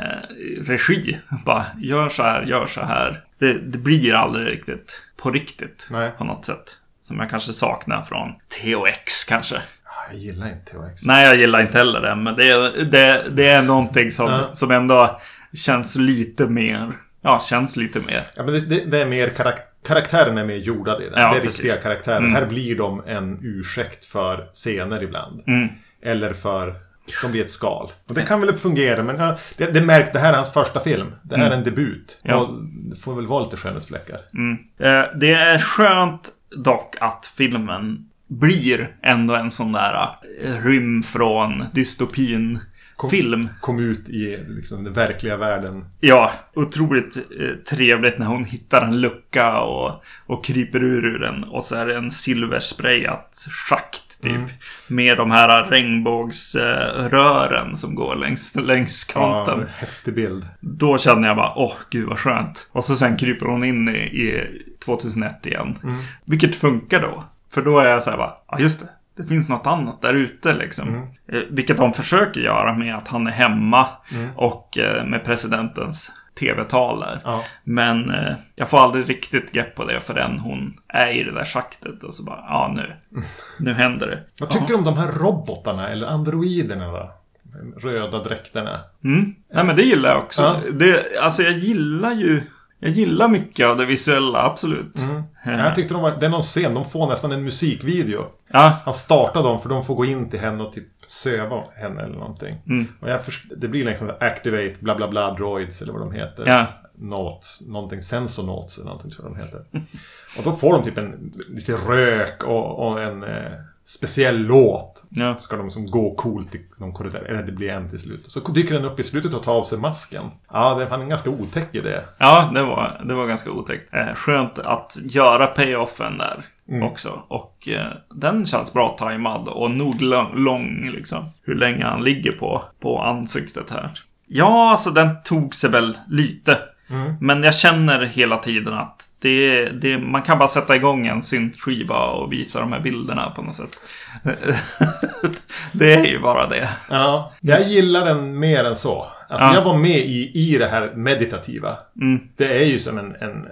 [0.65, 1.19] regi.
[1.45, 3.23] Bara, gör så här, gör så här.
[3.39, 6.11] Det, det blir aldrig riktigt på riktigt Nej.
[6.17, 6.77] på något sätt.
[6.99, 9.55] Som jag kanske saknar från THX kanske.
[9.55, 11.05] Ah, Jag gillar inte THX.
[11.05, 14.49] Nej, jag gillar inte heller det, men det, är- det, det är någonting som, Ja.
[14.53, 15.21] som ändå
[15.53, 18.23] känns lite mer, ja, känns lite mer.
[18.35, 21.19] Ja, men det, det, är mer karak karaktären är mer jordad i den.
[21.19, 21.63] Ja, det är precis.
[21.63, 22.17] riktiga karaktärer.
[22.17, 22.31] Mm.
[22.31, 25.43] Här blir de en ursäkt för scener ibland.
[25.47, 25.67] Mm.
[26.01, 26.75] Eller för...
[27.23, 27.91] De blir ett skal.
[28.07, 30.11] Och det kan väl fungera, men ja, det, det märks.
[30.13, 31.07] Det här är hans första film.
[31.23, 32.19] Det här är en debut.
[32.23, 32.37] Mm.
[32.37, 32.43] Ja.
[32.43, 34.19] Och det får väl vara lite skönhetsfläckar.
[34.33, 34.57] Mm.
[34.77, 40.09] Eh, det är skönt dock att filmen blir ändå en sån där
[40.43, 42.59] eh, rym från dystopin
[42.97, 43.49] Kom- film.
[43.61, 45.85] Kom ut i liksom, den verkliga världen.
[45.99, 51.43] Ja, otroligt eh, trevligt när hon hittar en lucka och, och kryper ur ur den.
[51.43, 54.31] Och så är det en silversprayat schakt typ.
[54.31, 54.49] Mm.
[54.87, 59.59] Med de här regnbågsrören eh, rören som går längs, längs kanten.
[59.59, 60.47] Ja, häftig bild.
[60.59, 62.67] Då känner jag bara, åh gud vad skönt.
[62.71, 64.43] Och så sen kryper hon in i, i
[64.85, 65.79] 2001 igen.
[65.83, 66.01] Mm.
[66.25, 67.23] Vilket funkar då.
[67.51, 68.89] För då är jag så här bara, ja just det.
[69.17, 70.87] Det finns något annat där ute liksom.
[70.87, 71.01] Mm.
[71.31, 74.29] Eh, Vilket de försöker göra med att han är hemma Mm.
[74.35, 77.19] och eh, med presidentens tv-tal där.
[77.23, 77.43] Ja.
[77.63, 81.45] Men eh, jag får aldrig riktigt grepp på det förrän hon är i det där
[81.45, 82.93] schaktet och så bara, ja nu.
[83.59, 84.19] Nu händer det.
[84.39, 87.11] Vad tycker du om de här robotarna eller androiderna då?
[87.43, 88.79] De Röda dräkterna.
[89.03, 89.35] Mm.
[89.53, 90.41] Nej men det gillar jag också.
[90.41, 90.55] Ja.
[90.71, 92.41] Det, alltså jag gillar ju,
[92.79, 94.95] jag gillar mycket av det visuella, absolut.
[94.95, 95.23] Mm.
[95.45, 98.25] Eh, Jag tyckte de var, det är någon scen, de får nästan en musikvideo.
[98.47, 102.01] Ja, Han startar dem för de får gå in till henne och typ söva henne
[102.03, 102.55] eller någonting.
[102.67, 102.87] Mm.
[102.99, 106.43] Och jag först, det blir liksom Activate bla bla bla droids eller vad de heter.
[106.47, 106.65] Ja.
[106.99, 109.65] Notes, någonting Sensonotes eller någonting tror jag de heter.
[110.37, 113.51] och då får de typ en lite rök och, och en eh,
[113.87, 115.03] speciell låt.
[115.09, 115.37] ja.
[115.37, 117.27] Ska de som gå coolt i någon korridor.
[117.29, 118.31] Eller det blir en till slut.
[118.31, 120.25] Så dyker den upp i slutet och tar av sig masken.
[120.51, 122.03] Ja, det han är ganska otäck i det.
[122.17, 123.93] Ja, det var, det var ganska otäckt.
[123.93, 126.83] Eh, skönt att göra payoffen där Mm.
[126.83, 127.21] också.
[127.27, 130.01] Och eh, den känns bra tajmad och nog
[130.35, 131.29] lång liksom.
[131.43, 133.99] Hur länge han ligger på, på ansiktet här.
[134.27, 136.57] Ja, alltså den tog sig väl lite.
[136.89, 137.13] Mm.
[137.21, 142.05] Men jag känner hela tiden att det, det, man kan bara sätta igång en syntskiva
[142.05, 143.77] och visa de här bilderna på något sätt.
[145.71, 146.69] det är ju bara det.
[146.89, 149.07] Ja, jag gillar den mer än så.
[149.29, 149.53] Alltså Ja.
[149.55, 151.77] jag var med i, i det här meditativa.
[152.01, 152.19] Mm.
[152.35, 153.47] Det är ju som en, en,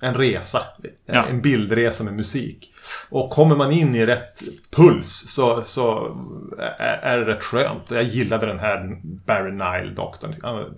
[0.00, 0.60] en resa.
[1.06, 1.26] Ja.
[1.26, 2.72] En bildresa med musik.
[3.08, 6.16] Och kommer man in i rätt puls så, så
[6.78, 7.90] är, det rätt skönt.
[7.90, 10.34] Jag gillade den här Barry Nile-doktorn.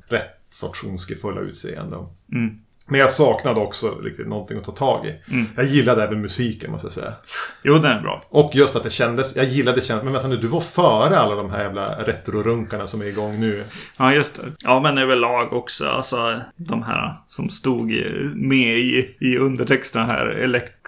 [0.09, 1.97] Rätt sorts ondskefulla utseende.
[2.33, 2.59] Mm.
[2.87, 5.33] Men jag saknade också riktigt någonting att ta tag i.
[5.33, 5.47] Mm.
[5.57, 7.13] Jag gillade även musiken måste jag säga.
[7.63, 8.25] Jo, den är bra.
[8.29, 11.35] Och just att det kändes, jag gillade känslan, men vänta nu, du var före alla
[11.35, 13.65] de här jävla retrorunkarna som är igång nu.
[13.99, 14.43] Ja, just det.
[14.59, 15.89] Ja, men överlag också.
[15.89, 17.87] Alltså, de här som stod
[18.35, 20.27] med i, i undertexterna här.
[20.27, 20.82] Elect, eh,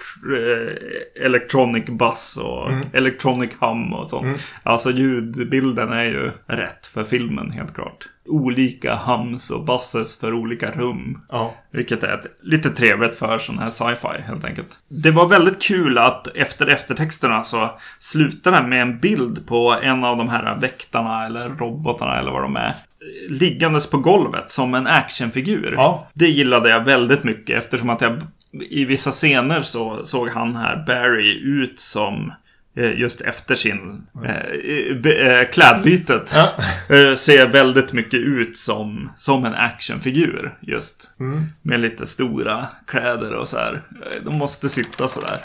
[1.20, 2.86] electronic Bass och Mm.
[2.92, 4.24] Electronic Hum och sånt.
[4.24, 4.38] Mm.
[4.62, 8.08] Alltså ljudbilden är ju rätt för filmen, helt klart.
[8.26, 11.20] Olika hums och basses för olika rum.
[11.30, 11.54] Ja.
[11.70, 14.78] Vilket är lite trevligt för sån här sci-fi helt enkelt.
[14.88, 20.04] Det var väldigt kul att efter eftertexterna så slutar den med en bild på en
[20.04, 22.74] av de här väktarna eller robotarna eller vad de är.
[23.28, 25.74] Liggandes på golvet som en actionfigur.
[25.76, 26.08] Ja.
[26.12, 28.22] Det gillade jag väldigt mycket eftersom att jag
[28.60, 32.32] i vissa scener så såg han här Barry ut som
[32.76, 36.34] eh, just efter sin eh, klädbytet.
[36.34, 36.48] Ja.
[37.16, 41.10] Ser väldigt mycket ut som, som en actionfigur just.
[41.20, 41.46] Mm.
[41.62, 43.82] Med lite stora kläder och så här.
[44.24, 45.40] De måste sitta så där.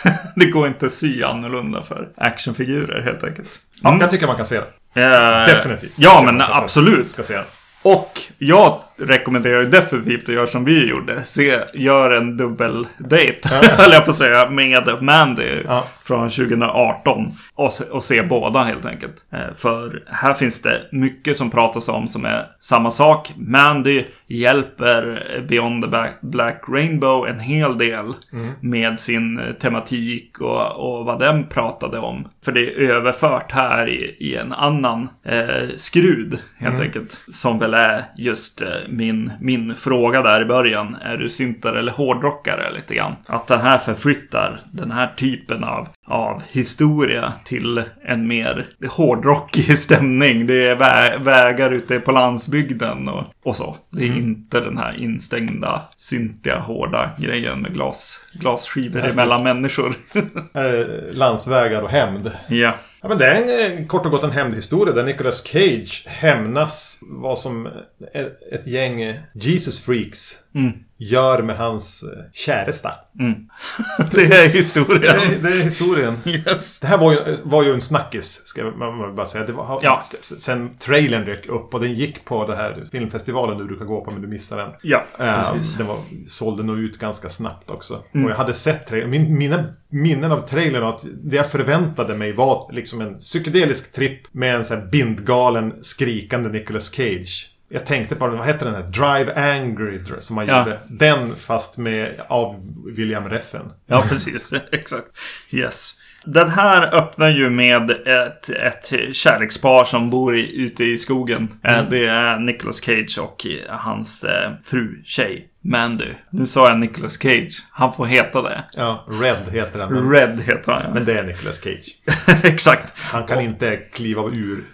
[0.36, 3.60] det går inte att sy annorlunda för actionfigurer helt enkelt.
[3.82, 5.00] ja, jag tycker man kan se det.
[5.46, 5.94] Definitivt.
[5.96, 7.10] Ja, men absolut.
[7.10, 7.44] Ska se det.
[7.82, 11.24] Och jag rekommenderar definitivt att göra som vi gjorde.
[11.24, 15.86] Se, gör en dubbeldate, höll jag på att säga, med Mandy Ja.
[16.04, 17.32] från 2018.
[17.54, 19.14] Och, se- och se båda helt enkelt.
[19.32, 23.32] Eh, För här finns det mycket som pratas om som är samma sak.
[23.36, 25.88] Mandy hjälper Beyond the
[26.22, 28.12] Black- Rainbow en hel del
[28.60, 32.28] med sin eh, tematik och, och vad den pratade om.
[32.44, 37.20] För det är överfört här i, i en annan eh, skrud helt enkelt.
[37.32, 40.96] Som väl är just eh, min, min fråga där i början.
[41.02, 43.14] Är du syntare eller hårdrockare lite grann?
[43.26, 50.46] Att den här förflyttar den här typen av, av historia till en mer hårdrockig stämning.
[50.46, 53.76] Det är vä- vägar ute på landsbygden och, och så.
[53.90, 59.94] Det är inte den här instängda, syntiga, hårda grejen med glas, glasskivor emellan människor.
[61.12, 62.30] Landsvägar och hämnd.
[62.48, 62.74] ja.
[63.02, 66.98] Ja, men det är en, eh, kort och gott en hämndhistoria där Nicolas Cage hämnas
[67.02, 67.66] vad som
[68.14, 70.72] ett, ett gäng eh, Jesus freaks Mm.
[70.98, 72.92] gör med hans eh, käresta.
[73.20, 73.34] Mm.
[74.10, 75.16] det är Det historien.
[75.16, 76.16] är, det är historien.
[76.24, 76.78] Yes.
[76.80, 79.46] Det här var ju, var ju en snackis, ska man bara säga.
[79.46, 80.02] Det var, Ja.
[80.20, 84.10] Sen trailern dök upp och den gick på den här filmfestivalen du brukar gå på
[84.10, 84.70] men du missade den.
[84.82, 85.74] Ja, Eh, precis.
[85.74, 88.02] den var, sålde nog ut ganska snabbt också.
[88.14, 88.24] Mm.
[88.24, 89.10] Och jag hade sett trailern.
[89.10, 89.64] Min, mina
[89.96, 94.56] minnen av trailern och att det jag förväntade mig var liksom en psykedelisk tripp med
[94.56, 97.50] en sån här bindgalen skrikande Nicolas Cage.
[97.68, 98.82] Jag tänkte på, vad heter den här?
[98.82, 100.58] Drive Angry som han Ja.
[100.58, 100.80] gjorde.
[100.88, 103.72] Den fast med av William Reffen.
[103.86, 104.52] Ja, precis.
[104.72, 105.06] Exakt.
[105.50, 105.94] Yes.
[106.26, 111.48] Den här öppnar ju med ett, ett kärlekspar som bor i, ute i skogen.
[111.62, 116.08] Eh, Det är Nicolas Cage och hans eh, fru, tjej, Mandy.
[116.30, 117.62] Nu sa jag Nicolas Cage.
[117.70, 118.64] Han får heta det.
[118.76, 119.86] Ja, Red heter.
[119.90, 120.92] Men, Red heter han.
[120.92, 121.96] men det är Nicolas Cage.
[122.44, 122.92] Exakt.
[122.98, 124.64] Han kan inte kliva ur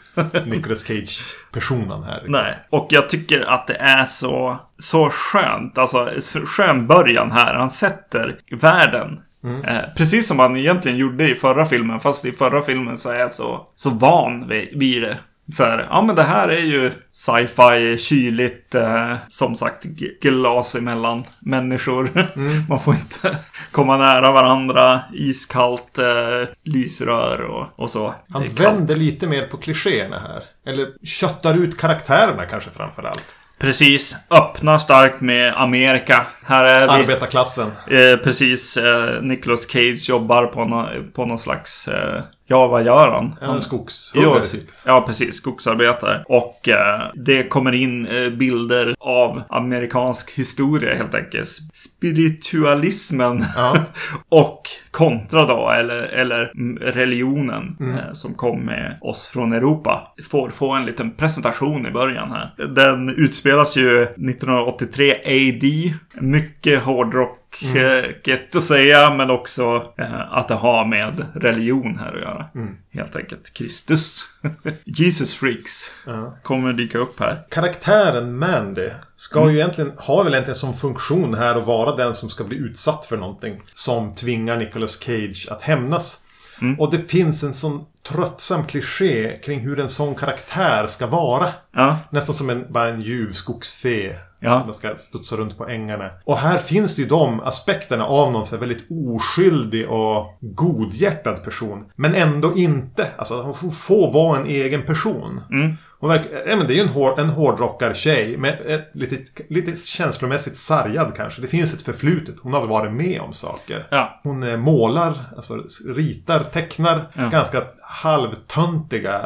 [0.47, 2.23] Nicolas Cage-personen här.
[2.27, 5.79] Nej, och jag tycker att det är så, så skönt.
[5.79, 7.55] Alltså, så skön början här.
[7.55, 9.21] Han sätter världen.
[9.45, 12.01] Eh, precis som han egentligen gjorde i förra filmen.
[12.01, 15.19] Fast i förra filmen så är jag så, så van vid, vid det.
[15.53, 19.85] Så här, ja men det här är ju sci-fi, kyligt, eh, som sagt
[20.21, 22.11] glas emellan människor.
[22.69, 23.39] Man får inte
[23.73, 28.15] komma nära varandra, iskallt, eh, lysrör och, och så.
[28.29, 30.73] Han vänder lite mer på klichéerna här.
[30.73, 33.27] Eller köttar ut karaktärerna kanske framför allt.
[33.63, 36.27] Precis, öppna starkt med Amerika.
[36.45, 37.03] Här är vi.
[37.03, 37.73] Arbetarklassen.
[37.91, 41.89] Eh, precis, eh, Nicolas Cage jobbar på, nå på någon slags...
[41.89, 43.25] Eh, ja, vad gör han?
[43.41, 44.71] En han skogshuggare typ.
[44.87, 45.37] Ja, precis.
[45.37, 46.25] Skogsarbetare.
[46.27, 51.49] Och eh, det kommer in eh, bilder av amerikansk historia helt enkelt.
[51.75, 53.45] Spiritualismen.
[53.57, 53.77] Ja.
[54.29, 56.53] och kontra då, eller, eller
[56.93, 57.95] religionen Mm.
[57.95, 60.13] eh, som kom med oss från Europa.
[60.31, 62.67] Får få en liten presentation i början här.
[62.75, 65.95] Den utspelas ju 1983 AD.
[66.15, 72.15] Mycket hårdrock Eh, gett att säga, men också eh, att det har med religion här
[72.15, 72.47] att göra.
[72.55, 72.77] Mm.
[72.91, 73.53] Helt enkelt.
[73.55, 74.25] Kristus.
[74.85, 76.37] Jesus freaks Ja.
[76.43, 77.39] kommer dyka upp här.
[77.51, 79.53] Karaktären Mandy ska Mm.
[79.55, 83.07] ju egentligen, har väl egentligen som funktion här att vara den som ska bli utsatt
[83.07, 83.61] för någonting.
[83.75, 86.19] Som tvingar Nicolas Cage att hämnas.
[86.61, 86.81] Mm.
[86.81, 91.49] Och det finns en sån tröttsam kliché kring hur en sån karaktär ska vara.
[91.75, 94.19] Ja, Nästan som en, bara en ljuv skogsfe.
[94.43, 94.65] Ja.
[94.65, 96.11] Man ska studsa runt på ängarna.
[96.25, 101.85] Och här finns det ju de aspekterna av någon så väldigt oskyldig och godhjärtad person.
[101.97, 103.09] Men ändå inte.
[103.17, 105.41] Alltså hon får- får vara en egen person.
[105.51, 105.75] Mm.
[106.01, 108.37] Hon verkar, ja, men det är ju en, hår, en hårdrockartjej.
[108.37, 108.55] Men
[108.95, 109.17] lite,
[109.49, 111.41] lite känslomässigt sargad kanske.
[111.41, 112.35] Det finns ett förflutet.
[112.43, 113.87] Hon har varit med om saker.
[113.91, 114.21] ja.
[114.23, 115.55] Hon eh, målar, alltså
[115.89, 117.29] ritar, tecknar Ja.
[117.29, 119.21] ganska halvtöntiga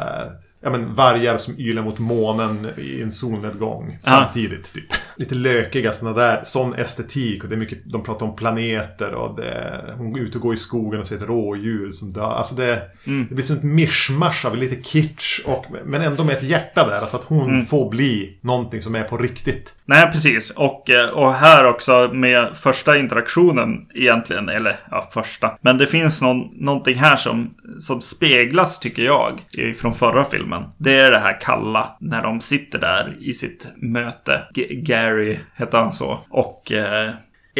[0.61, 4.09] ja, men vargar som ylar mot månen i en solnedgång Ja.
[4.11, 4.73] samtidigt.
[4.73, 4.83] Typ.
[5.15, 6.41] Lite lökiga sådana där.
[6.45, 7.43] Sån estetik.
[7.43, 10.53] Och det är mycket, de pratar om planeter och det, hon är ute och går
[10.53, 12.31] i skogen och ser ett rådjur som dör.
[12.31, 13.25] Alltså det, Mm.
[13.29, 16.99] det blir som ett mischmasch av lite kitsch och, men ändå med ett hjärta där.
[17.01, 17.65] Alltså att hon Mm.
[17.65, 19.73] får bli någonting som är på riktigt.
[19.89, 20.49] Nej, precis.
[20.51, 24.49] Och, eh, och här också med första interaktionen egentligen.
[24.49, 25.57] Eller ja, första.
[25.61, 29.33] Men det finns någon, någonting här som, som speglas, tycker jag,
[29.77, 30.63] från förra filmen.
[30.77, 34.41] Det är det här kalla, när de sitter där i sitt möte.
[34.53, 36.19] G- Gary heter han så.
[36.29, 37.11] Och eh,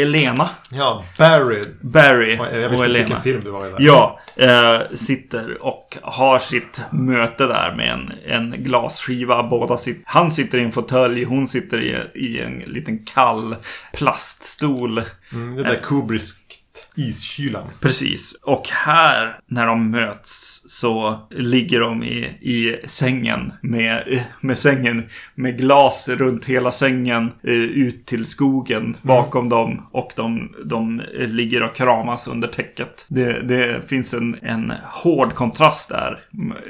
[0.02, 0.50] Elena.
[0.72, 1.62] Ja, Barry.
[1.82, 3.06] Barry Jag och visste inte Elena.
[3.06, 3.76] vilken film det var där.
[3.80, 9.44] Ja, eh, sitter och har sitt möte där med en, en glasskiva.
[9.44, 13.56] Båda sit, han sitter i en fåtölj, hon sitter i, i en liten kall
[13.94, 15.04] plaststol.
[15.34, 16.57] Mm, det där Kubrisk
[16.98, 17.64] iskylan.
[17.82, 18.34] Precis.
[18.44, 25.04] Och här när de möts så ligger de i, i sängen med, med sängen
[25.36, 31.64] med glas runt hela sängen eh, ut till skogen bakom dem och de, de ligger
[31.64, 33.06] och kramas under täcket.
[33.08, 36.20] Det, det finns en, en hård kontrast där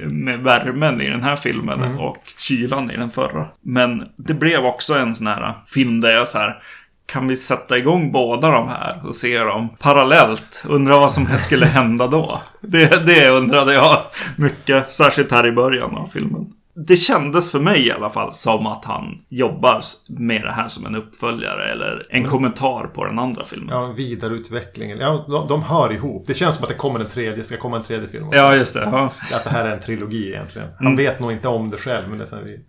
[0.05, 3.47] med värmen i den här filmen och kylan i den förra.
[3.61, 6.61] Men det blev också en sån här film där jag så här
[7.07, 10.63] kan vi sätta igång båda de här och se dem parallellt?
[10.65, 12.41] Undrar vad som skulle hända då?
[12.61, 14.01] Det, det undrade jag
[14.35, 16.53] mycket, särskilt här i början av filmen.
[16.73, 20.85] Det kändes för mig i alla fall som att han jobbar med det här som
[20.85, 23.69] en uppföljare eller en kommentar på den andra filmen.
[23.69, 24.97] Ja, vidareutvecklingen.
[24.99, 26.23] Ja, de, de hör ihop.
[26.27, 28.37] Det känns som att det kommer en tredje, ska komma en tredje film också.
[28.37, 28.83] Ja, just det.
[28.83, 29.13] Ja.
[29.33, 30.69] Att det här är en trilogi egentligen.
[30.79, 32.59] Han vet nog inte om det själv, men det är sen vi...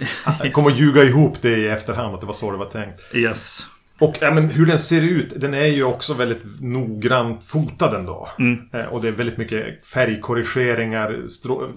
[0.24, 3.00] Han kommer att ljuga ihop det i efterhand, att det var så det var tänkt.
[3.14, 3.66] Yes.
[3.98, 8.28] Och ja, men hur den ser ut, den är ju också väldigt noggrant fotad ändå.
[8.72, 11.22] Eh, och det är väldigt mycket färgkorrigeringar,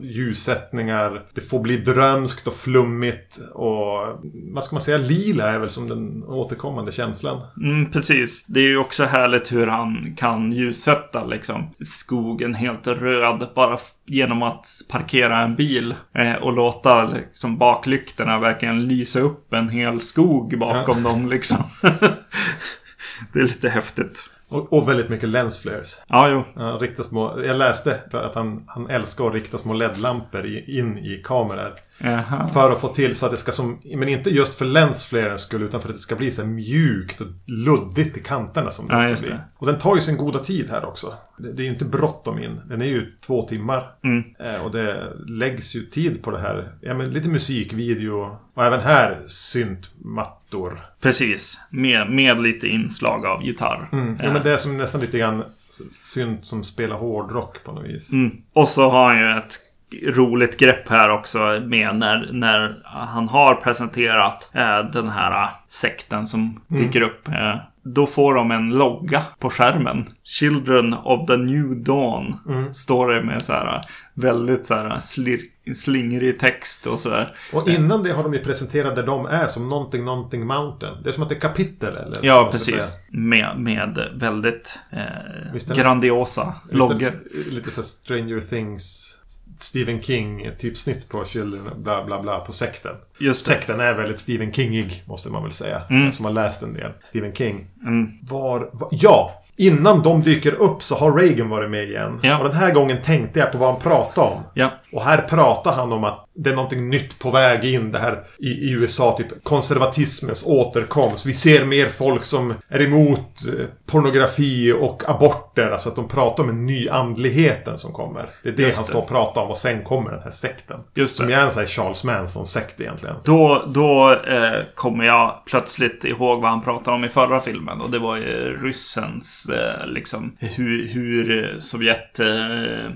[0.02, 1.22] ljussättningar.
[1.34, 3.40] Det får bli drömskt och flummigt.
[3.54, 4.20] Och
[4.54, 7.42] vad ska man säga, lila är väl som den återkommande känslan.
[7.58, 8.46] Mm, precis.
[8.48, 14.44] Det är ju också härligt hur han kan ljussätta liksom skogen helt röd bara genom
[14.44, 20.60] att parkera en bil eh, och låta liksom baklyktorna verkligen lysa upp en hel skog
[20.60, 21.58] bakom dem liksom.
[23.34, 24.24] det är lite häftigt.
[24.50, 26.04] Och, och väldigt mycket lensflares.
[26.08, 27.04] Ja, jo.
[27.04, 31.74] Små, jag läste att han, han älskar att rikta små LED-lampor in i kameror.
[32.02, 32.48] Jaha.
[32.54, 35.64] För att få till så att det ska som, men inte just för lensflarens skull
[35.64, 39.10] utan för att det ska bli så mjukt och luddigt i kanterna som det Ja,
[39.10, 39.32] just blir.
[39.32, 39.40] det.
[39.58, 41.14] Och den tar ju sin goda tid här också.
[41.38, 42.62] Det, det är ju inte bråttom in.
[42.70, 43.92] Den är ju två timmar.
[44.04, 44.24] Mm.
[44.40, 46.72] Eh, och det läggs ju tid på det här.
[46.82, 48.38] Ja, men lite musikvideo.
[48.54, 50.80] Och även här syntmattor.
[51.02, 51.60] Precis.
[51.70, 53.90] Med, med lite inslag av gitarr.
[53.92, 54.18] Mm.
[54.24, 55.44] Ja, men det är som nästan lite grann
[55.92, 58.14] synt som spelar hårdrock på något vis.
[58.14, 58.32] Mm.
[58.54, 59.60] Och så har han ju ett
[60.04, 66.26] roligt grepp här också med när, när han har presenterat eh, den här eh, sekten
[66.26, 67.28] som dyker upp.
[67.28, 70.06] Eh, då får de en logga på skärmen.
[70.30, 72.36] Children of the New Dawn.
[72.74, 73.82] Står det med så här eh,
[74.14, 75.40] väldigt så här slir,
[75.76, 77.36] slingrig text och så där.
[77.54, 81.04] Och innan det har de ju presenterat där de är som någonting, någonting mountain.
[81.04, 82.20] Det är som att det är kapitel eller?
[82.22, 82.98] Ja, precis.
[83.10, 87.20] Med, med väldigt eh, grandiosa loggor.
[87.50, 89.16] Lite så Stranger Things,
[89.58, 92.96] Stephen King typsnitt på Children, bla bla bla, på sekten.
[93.20, 93.54] Just det.
[93.54, 95.82] Sekten är väldigt Stephen Kingig, måste man väl säga.
[95.90, 96.12] Mm.
[96.12, 96.92] Som har läst en del.
[97.04, 97.68] Stephen King.
[97.84, 98.12] Mm.
[98.22, 98.90] Var, var...
[98.92, 99.44] Ja!
[99.60, 102.20] Innan de dyker upp så har Reagan varit med igen.
[102.24, 102.38] Ja.
[102.38, 104.44] Och den här gången tänkte jag på vad han pratade om.
[104.54, 107.92] Ja, Och här pratar han om att det är någonting nytt på väg in.
[107.92, 111.26] Det här i, i USA, typ konservatismens återkomst.
[111.26, 113.20] Vi ser mer folk som är emot
[113.60, 115.72] eh, pornografi och aborter.
[115.72, 118.30] Alltså att de pratar om en ny andligheten som kommer.
[118.44, 119.50] Det är det Just han står och pratar om.
[119.50, 120.80] Och sen kommer den här sekten.
[120.96, 121.34] Just Som det.
[121.34, 123.16] är en sån här Charles Manson-sekt egentligen.
[123.26, 127.82] Då, då eh, kommer jag plötsligt ihåg vad han pratade om i förra filmen.
[127.82, 132.20] Och det var ju ryssens, eh, liksom, hur, hur eh, Sovjet...
[132.20, 132.28] Eh,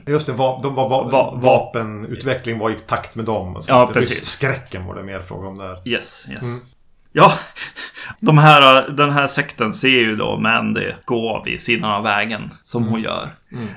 [0.07, 1.39] Just det, va, de var, va, Va-
[1.83, 3.61] vapenutveckling var i takt med dem.
[3.61, 3.71] Så.
[3.71, 4.25] Ja, Det- precis.
[4.25, 5.87] Skräcken var det mer fråga om där.
[5.89, 6.43] yes, yes.
[6.43, 6.59] Mm.
[7.15, 7.33] Ja,
[8.19, 12.83] de här, den här sekten ser ju då Mandy gå vid sidan av vägen som
[12.87, 13.29] hon gör.
[13.51, 13.67] Mm.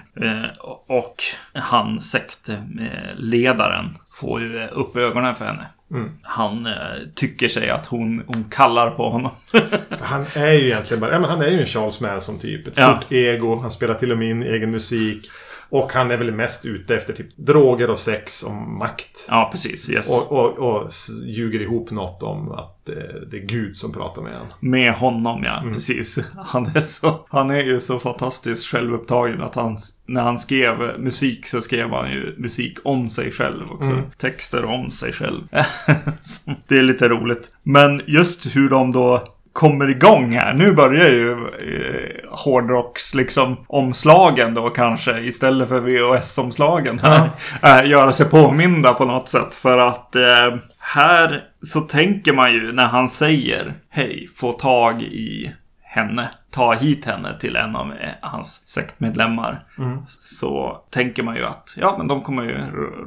[0.45, 0.51] Eh,
[0.87, 1.23] och
[1.55, 5.66] han sektledaren får ju upp ögonen för henne.
[5.90, 6.11] Mm.
[6.23, 6.73] Han eh,
[7.14, 9.31] tycker sig att hon, hon kallar på honom.
[10.01, 12.66] Han är ju egentligen bara, ja, men han är ju en Charles Manson typ.
[12.66, 12.99] Ett Ja.
[13.01, 13.61] stort ego.
[13.61, 15.31] Han spelar till och med in egen musik.
[15.68, 19.26] Och han är väl mest ute efter typ droger och sex och makt.
[19.29, 19.90] ja, precis.
[19.90, 20.11] Yes.
[20.11, 20.90] Och, och, och
[21.24, 22.94] ljuger ihop något om att eh,
[23.31, 24.52] det är Gud som pratar med honom.
[24.61, 25.61] Med honom, ja.
[25.61, 25.74] Mm.
[25.74, 26.18] Precis.
[26.37, 29.76] Han är, så, han är ju så fantastiskt självupptagen att han,
[30.07, 33.90] när han skrev musik så skrev han ju musik om sig själv också.
[33.90, 34.05] Mm.
[34.18, 35.42] Texter om sig själv.
[36.68, 37.50] Det är lite roligt.
[37.62, 40.55] Men just hur de då kommer igång här.
[40.55, 47.31] Nu börjar ju eh, hårdrocks liksom omslagen då kanske istället för VHS-omslagen här.
[47.62, 49.55] eh, göra sig påminda på något sätt.
[49.55, 55.53] För att eh, här så tänker man ju när han säger hej, få tag i
[55.83, 56.29] henne.
[56.51, 59.64] Ta hit henne till en av eh, hans sektmedlemmar.
[60.09, 62.57] Så tänker man ju att ja, men de kommer ju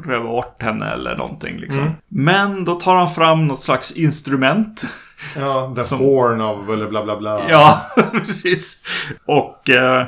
[0.05, 1.83] röva bort henne eller någonting liksom.
[2.07, 4.83] Men då tar han fram något slags instrument.
[5.35, 7.41] Ja, the Som- horn of eller bla bla bla.
[7.49, 7.81] Ja,
[8.25, 8.77] precis.
[9.25, 10.05] Och eh,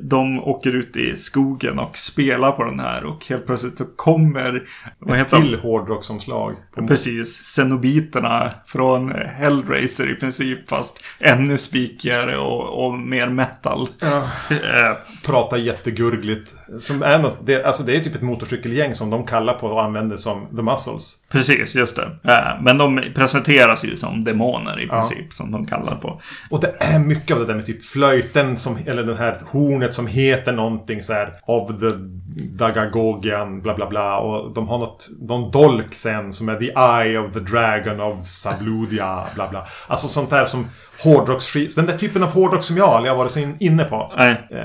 [0.00, 3.04] de åker ut i skogen och spelar på den här.
[3.04, 4.62] Och helt plötsligt så kommer,
[4.98, 5.42] vad Ett heter de?
[5.42, 6.56] till hårdrocksomslag.
[6.74, 10.68] På Precis, cenobiterna från Hellraiser i princip.
[10.68, 13.88] Fast ännu spikigare och, och, mer metal.
[14.02, 14.92] Eh,
[15.26, 16.54] Prata jättegurgligt.
[16.80, 19.82] Som är något, det, alltså det är typ ett motorcykelgäng som de kallar på och
[19.84, 21.16] använder som The Muscles.
[21.30, 22.10] Precis, just det.
[22.60, 26.20] Men de presenteras ju som demoner i princip, som de kallar på.
[26.50, 29.92] Och det är mycket av det där med typ flöjten som, eller den här hornet
[29.92, 31.86] som heter någonting så här of the
[32.64, 34.18] Dagagogian bla bla bla.
[34.18, 36.66] Och de har något, någon dolk sen som är the
[37.06, 39.66] eye of the dragon of Sabludia bla bla.
[39.86, 40.66] Alltså sånt där som
[41.02, 41.72] hårdrocksskivor.
[41.76, 44.12] Den där typen av hårdrock som jag aldrig har varit så in- inne på.
[44.16, 44.56] Nej, Eh,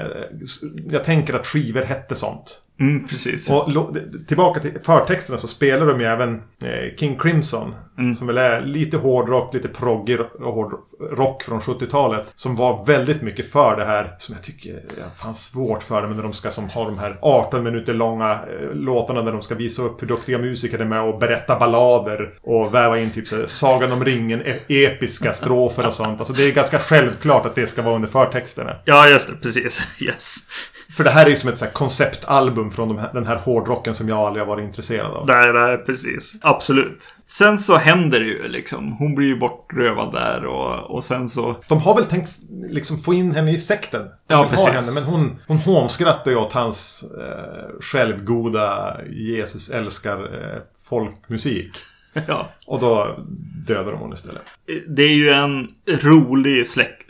[0.92, 2.60] Jag tänker att skivor hette sånt.
[2.80, 3.50] Mm, precis.
[3.52, 3.96] Och
[4.28, 7.76] tillbaka till förtexterna så spelar de ju även eh, King Crimson.
[8.18, 12.32] Som väl är lite hårdrock, lite proggig ro- hårdrock från 70-talet.
[12.36, 16.08] Som var väldigt mycket för det här, som jag tycker är fan svårt för det.
[16.08, 19.42] Men när de ska som ha de här 18 minuter långa eh, låtarna där de
[19.42, 22.34] ska visa upp hur duktiga musiker de är med och berätta ballader.
[22.42, 26.20] Och väva in typ så här, Sagan om ringen, e- episka strofer och sånt.
[26.20, 28.76] Alltså det är ganska självklart att det ska vara under förtexterna.
[28.86, 29.36] Ja, just det.
[29.42, 29.84] Precis.
[30.00, 30.36] Yes.
[30.98, 33.94] För det här är ju som ett så konceptalbum från de här, den här hårdrocken
[33.94, 35.28] som jag aldrig har varit intresserad av.
[35.28, 36.36] Nej, nej, precis.
[36.42, 37.14] Absolut.
[37.28, 38.92] Sen så händer det ju liksom.
[38.92, 41.56] Hon blir ju bortrövad där och, och sen så...
[41.68, 42.32] De har väl tänkt
[42.70, 44.02] liksom få in henne i sekten.
[44.04, 44.68] De Ja, precis.
[44.68, 51.72] Henne, men hon, hon hånskrattar ju åt hans eh, självgoda Jesus älskar eh, folkmusik.
[52.28, 52.50] Ja.
[52.68, 53.20] Och då
[53.68, 54.42] dödar de hon istället.
[54.88, 57.06] Det är ju en rolig släk-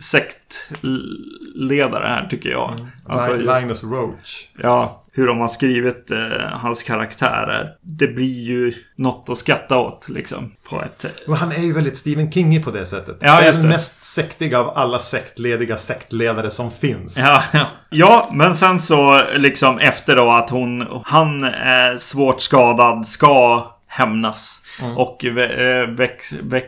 [1.60, 2.88] sektledare här tycker jag.
[3.06, 4.47] Alltså, Li- just, Linus Roach.
[4.62, 6.18] ja, hur de har skrivit eh,
[6.51, 7.72] hans karaktärer.
[7.82, 10.51] Det blir ju något att skratta åt liksom.
[10.70, 11.06] På ett...
[11.28, 13.18] Men han är ju väldigt Stephen King på det sättet.
[13.22, 17.18] Ja, det är den mest sektiga av alla sektlediga sektledare som finns.
[17.18, 17.66] Ja, ja.
[17.89, 24.62] ja, men sen så liksom efter då att hon, han är svårt skadad, ska hämnas.
[24.97, 26.68] Och vä- eh, väx, väx,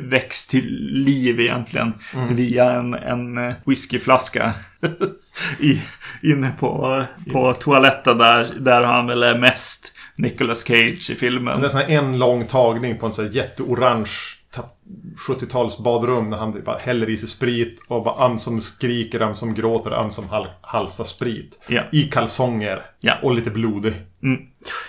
[0.00, 1.92] väcks till liv egentligen.
[2.30, 4.54] Via en, en eh, whiskyflaska.
[5.60, 5.82] I,
[6.22, 7.02] inne på,
[7.32, 11.60] på toaletten där, där han väl är mest Nicolas Cage i filmen.
[11.60, 14.37] Det är en lång tagning på en sån här jätteorange
[15.28, 19.34] 70-tals badrum när han bara häller i sig sprit och bara öm som skriker, öm
[19.34, 21.58] som gråter, öm som hal- halsar sprit.
[21.66, 21.82] Ja.
[21.92, 22.86] I kalsonger.
[23.00, 23.14] Ja.
[23.22, 23.94] Och lite blodig.
[24.22, 24.40] Mm.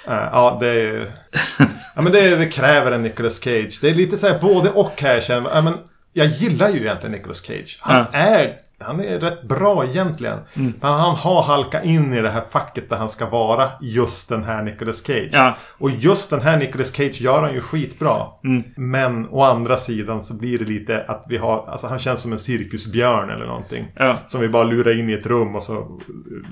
[0.08, 1.12] Eh, ja, det är...
[1.96, 3.80] ja, men det, det kräver en Nicolas Cage.
[3.82, 5.14] Det är lite så här både och här.
[5.14, 5.74] Jag känner, ja, men
[6.14, 7.78] jag gillar ju egentligen Nicolas Cage.
[7.82, 8.20] Han Ja.
[8.20, 8.56] Är...
[8.80, 10.40] Han är rätt bra egentligen.
[10.54, 14.44] Men han har halkat in i det här facket där han ska vara just den
[14.44, 15.30] här Nicolas Cage.
[15.32, 15.58] Ja.
[15.78, 18.28] Och just den här Nicolas Cage gör han ju skitbra.
[18.44, 18.64] Mm.
[18.76, 21.66] Men å andra sidan så blir det lite att vi har...
[21.68, 23.92] Alltså han känns som en cirkusbjörn eller någonting.
[23.96, 24.18] Ja.
[24.28, 26.00] Som vi bara lurar in i ett rum och så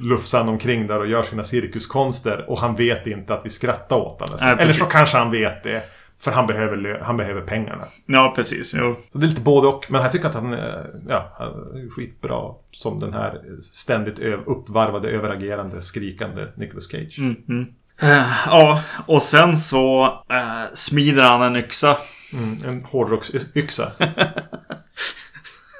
[0.02, 2.46] lufsar han omkring där och gör sina cirkuskonster.
[2.50, 4.38] Och han vet inte att vi skrattar åt honom.
[4.42, 5.84] Nej, Eller så kanske han vet det.
[6.20, 7.88] För han behöver, han behöver pengarna.
[8.06, 8.74] Ja, precis.
[8.78, 8.96] Jo.
[9.12, 9.86] Så det är lite både och.
[9.90, 12.54] Men jag tycker att han, är- ja, han är skitbra.
[12.72, 17.20] Som den här ständigt uppvarvade, överagerande, skrikande Nicolas Cage.
[17.20, 17.66] Mm.
[18.02, 21.98] Eh, ja, och sen så eh, smider han en yxa.
[22.34, 23.92] Mm, en hårdrocksyxa.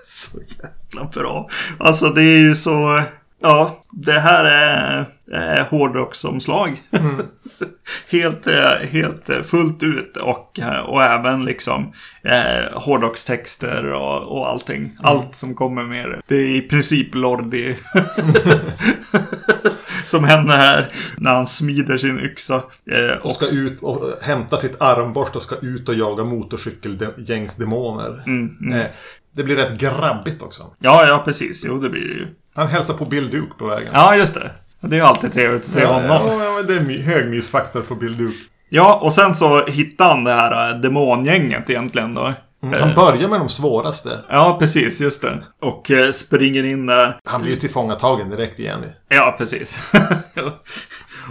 [0.06, 1.50] Så jävla bra.
[1.80, 3.02] Alltså det är ju så...
[3.42, 6.82] Ja, det här är, är hårdrocksomslag.
[8.12, 14.50] helt, eh, helt eh, fullt ut och, eh, och även liksom eh, hårdrockstexter och, och
[14.50, 14.98] allting.
[15.04, 16.22] Allt som kommer med det.
[16.28, 17.76] Det är i princip Lordi.
[20.08, 22.56] som händer här när han smider sin yxa.
[22.92, 28.24] Eh, Och ska ut och hämta sitt armborst och ska ut och jaga motorcykelgängsdemoner.
[28.28, 28.86] Mm, Eh,
[29.38, 30.64] Det blir rätt grabbigt också.
[30.80, 31.64] Ja, ja precis.
[31.66, 32.28] Jo, det blir det ju.
[32.56, 33.90] Han hälsar på Bill Duke på vägen.
[33.94, 34.52] Ja, just det.
[34.82, 36.08] Det är ju alltid trevligt att se Ja, honom.
[36.10, 38.38] ja, ja, men det är my- hög mysfaktor på Bill Duke.
[38.70, 42.34] Ja, och sen så hittar han det här äh, demongänget egentligen då.
[42.62, 44.20] Han börjar med de svåraste.
[44.30, 45.44] Ja, precis, just det.
[45.62, 47.18] Och eh, springer in där.
[47.26, 48.86] Han blir ju tillfångatagen direkt igen.
[49.10, 49.92] Ja, precis.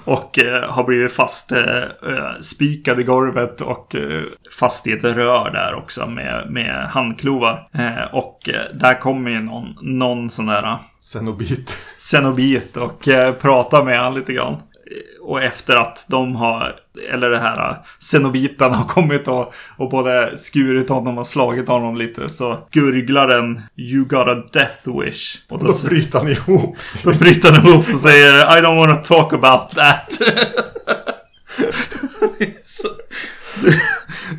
[0.04, 4.22] och eh, har blivit fast eh, eh, spikad i golvet och eh,
[4.58, 7.68] fast i ett rör där också med, med handklovar.
[7.72, 11.76] Eh, och eh, där kommer ju någon, någon sån där eh, Cenobit.
[11.98, 14.56] Cenobit och eh, pratar med han lite grann.
[14.90, 16.74] Eh, Och efter att de har,
[17.12, 21.96] eller det här eh, Cenobitarna har kommit och, och både skurit honom och slagit honom
[21.96, 25.36] lite så gurglar den You got a death wish.
[25.48, 26.76] Och då, Då bryter han ihop.
[27.04, 30.20] då bryter han ihop och säger I don't want to talk about that.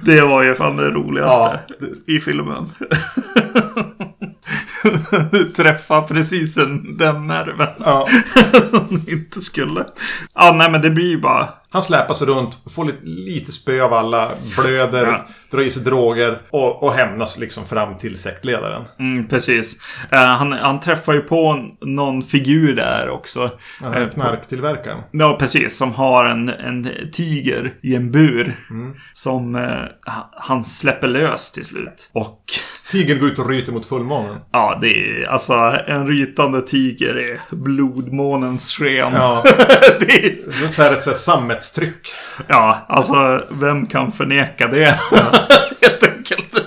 [0.03, 1.59] det, var ju fan det roligaste
[2.07, 2.71] i filmen.
[5.55, 6.55] Träffa precis
[6.97, 7.69] den nerven.
[7.79, 8.07] Ja.
[8.69, 9.85] Som inte skulle.
[10.33, 11.49] Ja, nej men det blir ju bara.
[11.77, 15.27] Han släpas runt, får lite, lite spö av alla, blöder, Ja.
[15.51, 18.83] drar i sig droger och, och hämnas liksom fram till sektledaren.
[18.99, 19.75] Mm, precis.
[20.11, 23.51] Eh, han, han träffar ju på någon figur där också.
[23.83, 25.01] Här Eh, knarktillverkaren.
[25.11, 25.77] Ja, precis.
[25.77, 28.65] Som har en, en tiger i en bur.
[28.69, 28.93] Mm.
[29.13, 32.09] Som ha- han släpper lös till slut.
[32.13, 32.43] Och
[32.91, 34.37] Tigern går ut och ryter mot fullmånen.
[34.51, 35.53] ja, det är alltså
[35.87, 39.13] en rytande tiger är blodmånens sken.
[39.13, 39.43] Ja,
[39.99, 41.17] det är, det är så här ett så här
[41.67, 42.13] sammetstryck.
[42.47, 44.99] ja, alltså vem kan förneka det?
[45.81, 46.59] Helt enkelt.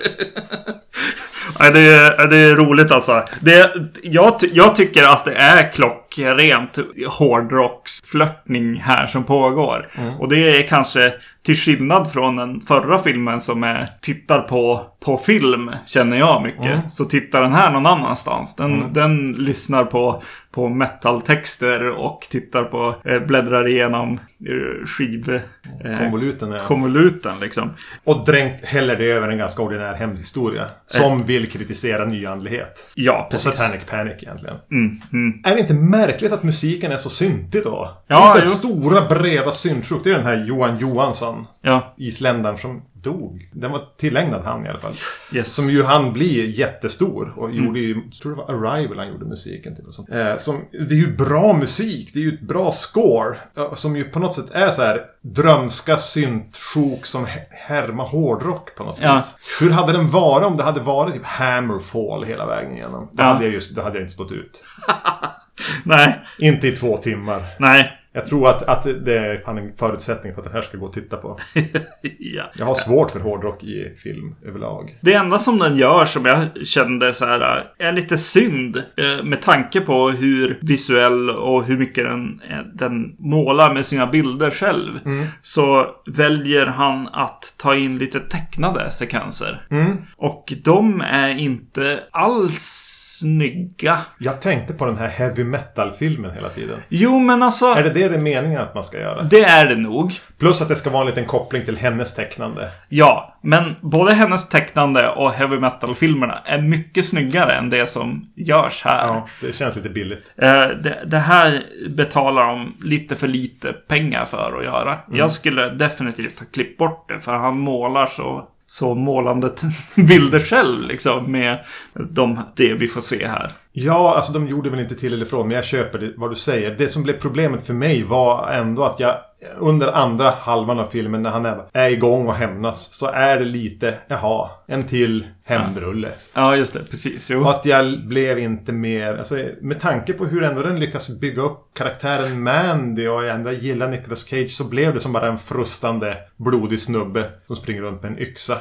[1.61, 3.25] Nej, det, är, det är roligt alltså.
[3.41, 3.73] Det,
[4.03, 5.73] jag, jag tycker att det är
[6.11, 9.87] klockrent hårdrocksflörtning här som pågår.
[10.19, 15.19] Och det är kanske till skillnad från den förra filmen som är tittar på, på
[15.19, 16.93] film, känner jag mycket.
[16.93, 18.57] Så tittar den här någon annanstans.
[18.57, 25.41] Den, den lyssnar på, på metaltexter och tittar på, eh, bläddrar igenom eh, skiv...
[25.85, 26.65] Eh, Konvoluten är...
[26.65, 27.71] konvoluten liksom.
[28.05, 30.67] Och dränk häller det över en ganska ordinär hämndhistoria.
[30.87, 32.87] Som vill kritisera nyandlighet.
[32.95, 33.53] Ja, Och precis.
[33.53, 34.57] Satanic Panic egentligen.
[34.71, 35.41] Mm, mm.
[35.45, 37.97] Är det inte märkligt att musiken är så syntig då?
[38.07, 40.05] Ja, det stora breda syntsjok.
[40.05, 43.51] Det är den här Johan Johansson, Ja, isländaren som dog.
[43.53, 44.95] Den var tillägnad han i alla fall.
[45.33, 45.53] yes.
[45.55, 49.25] Som ju han blir jättestor och gjorde ju, jag tror det var Arrival han gjorde
[49.25, 49.85] musiken till.
[49.87, 50.11] Och sånt.
[50.11, 53.37] Eh, som, det är ju bra musik, det är ju ett bra score.
[53.75, 58.99] Som ju på något sätt är så här drömska syntsjok som härmar hårdrock på något
[59.03, 59.15] Ja.
[59.15, 59.37] vis.
[59.61, 63.09] Hur hade den varit om det hade varit typ Hammerfall hela vägen igenom?
[63.13, 63.27] Då, Ja.
[63.27, 64.63] hade, jag just, då hade jag inte stått ut.
[65.85, 67.45] Nej, Inte i två timmar.
[67.59, 67.97] nej.
[68.13, 70.93] Jag tror att, att det är en förutsättning för att den här ska gå att
[70.93, 71.41] titta på.
[72.19, 72.51] ja.
[72.55, 74.99] Jag har svårt för hårdrock i film överlag.
[75.01, 79.43] Det enda som den gör som jag kände så här är lite synd eh, med
[79.43, 84.99] tanke på hur visuell och hur mycket den, eh, den målar med sina bilder själv.
[85.43, 89.67] Så väljer han att ta in lite tecknade sekvenser.
[89.71, 89.97] Mm.
[90.17, 92.91] Och de är inte alls
[93.21, 93.99] snygga.
[94.19, 96.81] Jag tänkte på den här heavy metal-filmen hela tiden.
[96.89, 97.67] Jo, men alltså.
[97.67, 99.23] Är det det det är meningen att man ska göra?
[99.23, 100.13] Det är det nog.
[100.39, 102.71] Plus att det ska vara en liten koppling till hennes tecknande.
[102.89, 108.83] Ja, men både hennes tecknande och heavy metal-filmerna är mycket snyggare än det som görs
[108.85, 109.07] här.
[109.07, 110.25] Ja, det känns lite billigt.
[110.37, 114.99] Eh, det, det här betalar de lite för lite pengar för att göra.
[115.13, 119.53] Jag skulle definitivt ha klippt bort det för han målar så, så målande
[119.95, 121.65] bilder själv liksom med
[121.95, 123.53] de, det vi får se här.
[123.73, 126.37] Ja, alltså de gjorde väl inte till eller från, men jag köper det, vad du
[126.37, 126.71] säger.
[126.79, 129.17] Det som blev problemet för mig var ändå att jag
[129.59, 133.45] under andra halvan av filmen när han är, är igång och hämnas så är det
[133.45, 136.09] lite, jaha, en till hämndrulle.
[136.35, 136.85] Ja, just det.
[136.91, 137.31] Precis.
[137.31, 137.41] Jo.
[137.41, 141.43] Och att jag blev inte mer, alltså med tanke på hur ändå den lyckas bygga
[141.43, 145.39] upp karaktären Mandy och jag ändå gillar Nicolas Cage så blev det som bara en
[145.39, 148.57] frustande blodig snubbe som springer runt med en yxa.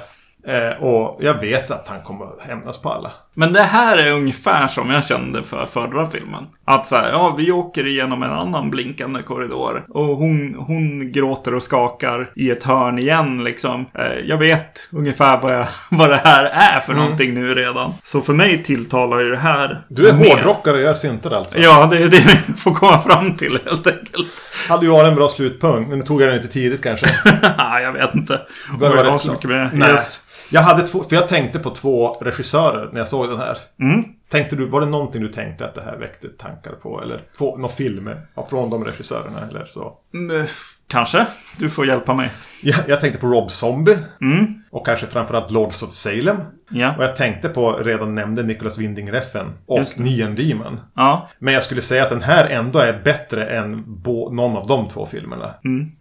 [0.48, 3.12] Eh, och jag vet att han kommer att hämnas på alla.
[3.34, 6.48] Men det här är ungefär som jag kände för förra filmen.
[6.66, 9.86] Att så här, ja vi åker igenom en annan blinkande korridor.
[9.90, 13.86] Och hon, hon gråter och skakar i ett hörn igen liksom.
[13.94, 17.94] Eh, Jag vet ungefär vad, jag, vad det här är för någonting nu redan.
[18.04, 19.82] Så för mig tilltalar ju det här.
[19.88, 20.30] Du är mer.
[20.30, 21.60] hårdrockare jag är synter alltså.
[21.60, 24.28] Ja, det är det vi får komma fram till helt enkelt.
[24.70, 27.06] Hade ju varit en bra slutpunkt, men tog jag den lite tidigt kanske.
[27.58, 28.34] Nej, jag vet inte.
[28.80, 29.70] Det var Oj, jag så mycket med.
[29.74, 29.92] Nej.
[29.92, 30.20] Yes.
[30.52, 33.58] Jag hade två, för jag tänkte på två regissörer när jag såg den här.
[33.82, 34.04] Mm.
[34.30, 37.02] Tänkte du, var det någonting du tänkte att det här väckte tankar på?
[37.02, 39.94] Eller två, några filmer ja, från de regissörerna eller så?
[40.14, 40.46] Mm,
[40.90, 41.26] Kanske.
[41.58, 42.32] Du får hjälpa mig.
[42.62, 43.98] Jag, jag tänkte på Rob Zombie.
[44.22, 44.62] Mm.
[44.72, 46.38] Och kanske framförallt Lords of Salem.
[46.70, 46.96] Ja.
[46.98, 49.48] Och jag tänkte på, redan nämnde Nicholas Winding Refn.
[49.66, 50.00] Och.
[50.00, 50.80] Neon Demon.
[50.96, 51.30] Ja.
[51.40, 54.90] Men jag skulle säga att den här ändå är bättre än bo, någon av de
[54.90, 55.54] två filmerna.
[55.66, 55.92] Mm.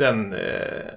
[0.00, 0.38] Den, eh,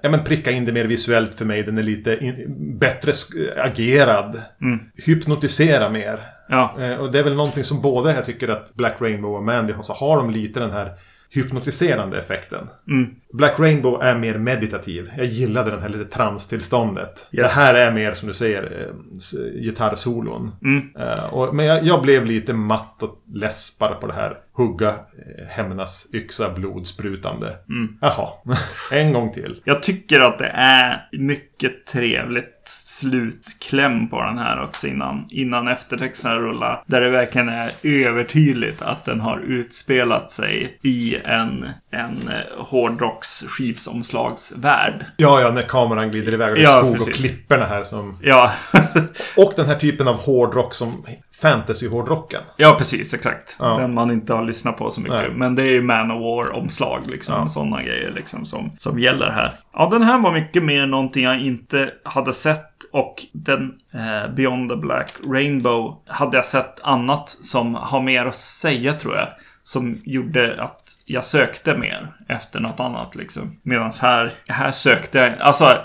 [0.02, 1.62] ja men pricka in det mer visuellt för mig.
[1.62, 2.34] Den är lite in,
[2.78, 4.42] bättre sk- agerad.
[4.62, 4.78] Mm.
[4.96, 6.20] Hypnotisera mer.
[6.48, 6.74] Ja.
[6.80, 9.72] Eh, och det är väl någonting som både jag tycker att Black Rainbow och Mandy
[9.72, 10.92] har, så har de lite den här
[11.34, 12.68] hypnotiserande effekten.
[12.88, 13.14] Mm.
[13.32, 15.10] Black Rainbow är mer meditativ.
[15.16, 17.26] Jag gillade den här lite transtillståndet.
[17.32, 17.42] Yes.
[17.42, 20.52] Det här är mer som du säger eh, gitarrsolon.
[20.62, 20.88] Mm.
[20.98, 24.88] Eh, och, men jag, jag blev lite matt och less bara på det här hugga,
[24.88, 27.56] eh, hämnas, yxa, blodsprutande.
[27.68, 27.96] Mm.
[28.00, 28.32] Jaha,
[28.92, 29.60] en gång till.
[29.64, 32.68] Jag tycker att det är mycket trevligt
[33.00, 36.82] slutkläm på den här också innan, innan eftertexterna rullar.
[36.86, 43.44] Där det verkligen är övertydligt att den har utspelat sig i en, en eh, hårdrocks
[43.48, 45.04] skivomslagsvärld.
[45.16, 47.16] Ja, ja, när kameran glider iväg och det är Ja, skog och precis.
[47.16, 48.18] klipporna här som...
[48.22, 48.52] Ja,
[49.36, 51.06] Och den här typen av hårdrock som
[51.40, 52.42] fantasy-hårdrocken.
[52.56, 53.56] ja precis, exakt.
[53.58, 53.78] Ja.
[53.78, 55.18] Den man inte har lyssnat på så mycket.
[55.18, 55.30] Nej.
[55.30, 57.34] Men det är ju Man of War-omslag liksom.
[57.34, 57.48] Ja.
[57.48, 59.52] Sådana grejer liksom som, som gäller här.
[59.72, 62.70] Ja, den här var mycket mer någonting jag inte hade sett.
[62.92, 68.34] Och den eh, Beyond the Black Rainbow hade jag sett annat som har mer att
[68.34, 69.28] säga tror jag.
[69.66, 73.60] Som gjorde att jag sökte mer efter något annat liksom.
[73.62, 75.78] Medan här, här sökte jag, alltså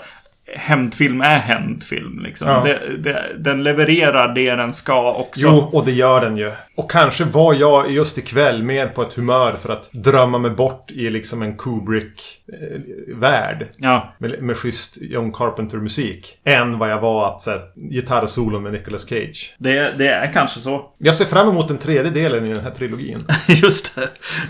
[0.54, 2.48] hämndfilm är hämndfilm liksom.
[2.48, 2.62] Ja.
[2.64, 5.40] Det, det, den levererar det den ska också.
[5.42, 6.52] Jo, och det gör den ju.
[6.80, 10.90] Och kanske var jag just ikväll mer på ett humör för att drömma mig bort
[10.90, 13.68] i liksom en Kubrick-värld.
[13.76, 16.38] Ja, Med, med schysst John Carpenter-musik.
[16.44, 17.60] Än vad jag var att så här,
[17.90, 19.54] gitarrsolon med Nicolas Cage.
[19.58, 20.84] det, det är kanske så.
[20.98, 23.26] Jag ser fram emot den tredje delen i den här trilogin.
[23.48, 24.08] Just det.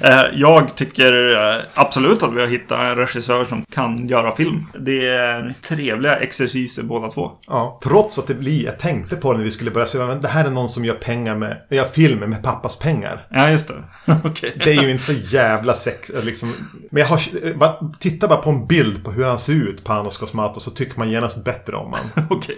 [0.08, 4.66] Eh, Jag tycker eh, absolut att vi har hittat en regissör som kan göra film.
[4.80, 7.30] Det är trevliga exerciser båda två.
[7.48, 7.80] Ja.
[7.84, 10.44] Trots att det blir, jag tänkte på det när vi skulle börja se, det här
[10.44, 13.26] är någon som gör pengar med, gör film med pappas pengar.
[13.30, 13.84] Ja, just det.
[14.24, 14.60] Okej.
[14.64, 16.52] Det är ju inte så jävla sex, liksom.
[16.90, 20.18] Men jag har, bara, titta bara på en bild på hur han ser ut, Panos
[20.18, 22.26] Cosmatos, så tycker man genast bättre om han.
[22.30, 22.56] Okej.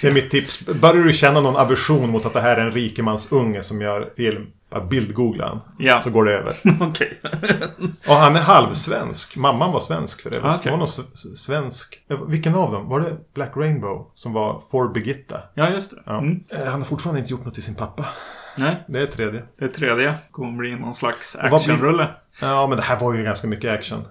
[0.00, 0.66] Det är mitt tips.
[0.66, 4.46] Börjar du känna någon aversion mot att det här är en rikemansunge som gör film,
[4.90, 5.60] bildgoogla han.
[5.78, 6.00] Ja.
[6.00, 6.54] Så går det över.
[6.80, 7.20] Okej.
[8.08, 9.36] Och han är halvsvensk.
[9.36, 10.40] Mamman var svensk för det.
[10.42, 10.60] Ah, okej.
[10.64, 12.00] Det var någon s- svensk.
[12.10, 12.88] Eh, Vilken av dem?
[12.88, 15.40] Var det Black Rainbow som var For Birgitta?
[15.54, 15.96] Ja, just det.
[16.06, 16.18] Ja.
[16.18, 16.40] Mm.
[16.48, 18.04] Eh, Han har fortfarande inte gjort något till sin pappa.
[18.56, 19.42] Nej, Det är tredje.
[19.58, 22.08] det tredje kommer bli någon slags actionrulle.
[22.40, 24.04] Ja, men det här var ju ganska mycket action.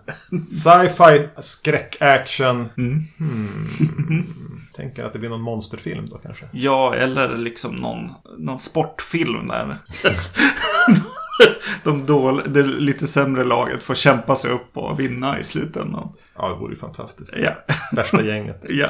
[0.51, 2.69] Sci-fi, skräck-action.
[2.77, 3.03] Mm.
[3.17, 4.33] Hmm.
[4.75, 6.45] Tänker att det blir någon monsterfilm då kanske.
[6.51, 9.77] Ja, eller liksom någon, någon sportfilm där.
[11.83, 16.09] De dål, det lite sämre laget får kämpa sig upp och vinna i slutändan.
[16.37, 17.33] Ja, det vore ju fantastiskt.
[17.35, 17.53] Ja.
[17.91, 18.63] Värsta gänget.
[18.69, 18.89] Ja.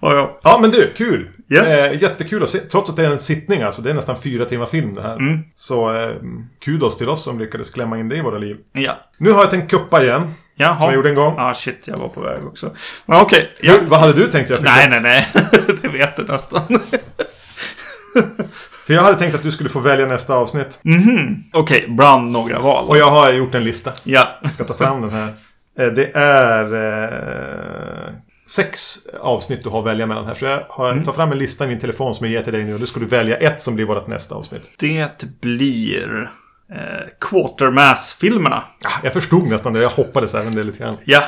[0.00, 0.40] ja, ja.
[0.42, 1.30] Ja, men du, kul!
[1.50, 1.68] Yes.
[1.68, 2.58] Eh, jättekul att se.
[2.58, 3.82] Trots att det är en sittning alltså.
[3.82, 5.16] Det är nästan fyra timmar film det här.
[5.16, 5.38] Mm.
[5.54, 6.14] Så eh,
[6.64, 8.56] kudos till oss som lyckades klämma in det i våra liv.
[8.72, 8.98] Ja.
[9.18, 10.32] Nu har jag tänkt kuppa igen.
[10.56, 10.78] Jaha.
[10.78, 11.34] Som jag gjorde en gång.
[11.38, 12.74] Ah shit, jag var på väg också.
[13.06, 13.50] Men okej.
[13.60, 13.72] Ja.
[13.72, 14.60] Hur- Vad hade du tänkt göra?
[14.60, 15.28] för Nej, nej, nej.
[15.82, 16.62] det vet du nästan.
[18.86, 20.78] För jag hade tänkt att du skulle få välja nästa avsnitt.
[21.52, 22.84] Okej, bland några val.
[22.88, 23.92] Och jag har gjort en lista.
[24.04, 24.28] Ja.
[24.42, 25.28] Jag ska ta fram den här.
[25.78, 26.74] Eh, Det är
[28.08, 28.14] eh,
[28.48, 30.34] sex avsnitt du har att välja mellan här.
[30.34, 32.64] Så jag har, tar fram en lista i min telefon som jag ger till dig
[32.64, 32.74] nu.
[32.74, 34.70] Och då ska du välja ett som blir vårt nästa avsnitt.
[34.78, 36.30] Det blir
[36.72, 36.78] eh,
[37.20, 38.62] Quatermass-filmerna.
[38.84, 39.82] Ah, Jag förstod nästan det.
[39.82, 40.96] Jag hoppades även det lite grann.
[41.04, 41.22] Ja.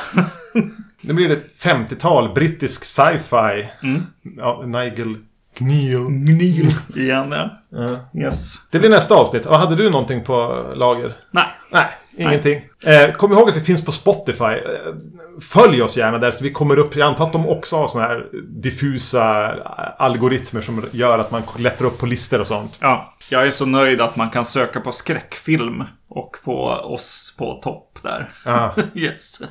[1.01, 3.69] Nu blir det 50-tal brittisk sci-fi.
[3.83, 4.01] Mm.
[4.37, 5.15] Ja, Nigel
[5.57, 6.09] Kneal.
[6.09, 6.75] Gnil.
[6.95, 7.49] Igen, ja.
[7.69, 8.19] Ja.
[8.21, 8.55] Yes.
[8.71, 9.45] Det blir nästa avsnitt.
[9.45, 11.17] Och hade du någonting på lager?
[11.31, 11.45] Nej.
[11.71, 11.87] Nej,
[12.17, 12.61] ingenting.
[12.85, 14.43] Eh, kom ihåg att vi finns på Spotify.
[14.43, 14.95] Eh,
[15.41, 16.95] följ oss gärna där så vi kommer upp.
[16.95, 19.61] Jag antar att de också har såna här diffusa eh,
[19.97, 22.77] algoritmer som gör att man klättrar upp på listor och sånt.
[22.81, 23.13] Ja.
[23.29, 27.99] Jag är så nöjd att man kan söka på skräckfilm och få oss på topp
[28.03, 28.31] där.
[28.45, 28.75] Ja.
[28.95, 29.41] Yes.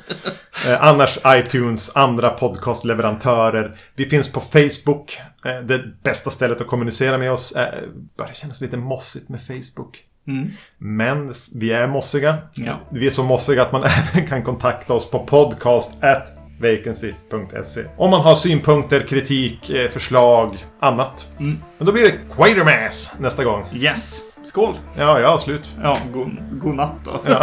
[0.66, 3.78] Eh, annars iTunes, andra podcastleverantörer.
[3.94, 5.18] Vi finns på Facebook.
[5.44, 7.52] Eh, det bästa stället att kommunicera med oss.
[7.52, 7.82] Eh,
[8.16, 10.02] börjar kännas lite mossigt med Facebook.
[10.26, 10.50] Mm.
[10.78, 12.36] Men vi är mossiga.
[12.54, 12.80] Ja.
[12.90, 17.84] Vi är så mossiga att man även kan kontakta oss på podcast at vacancy.se.
[17.96, 21.28] Om man har synpunkter, kritik, eh, förslag, annat.
[21.38, 21.58] Mm.
[21.78, 23.66] Men då blir det Quatermass nästa gång.
[23.74, 24.20] Yes.
[24.44, 24.74] Skål.
[24.98, 25.68] Ja, har slut.
[25.82, 27.20] Ja, god, god natt då.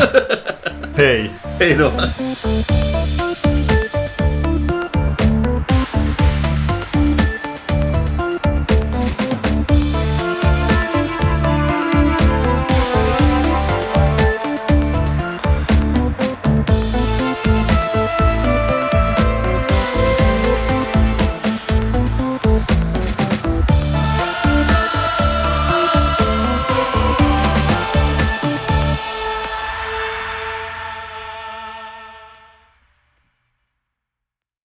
[0.95, 1.31] Hej!
[1.59, 1.91] Hej då.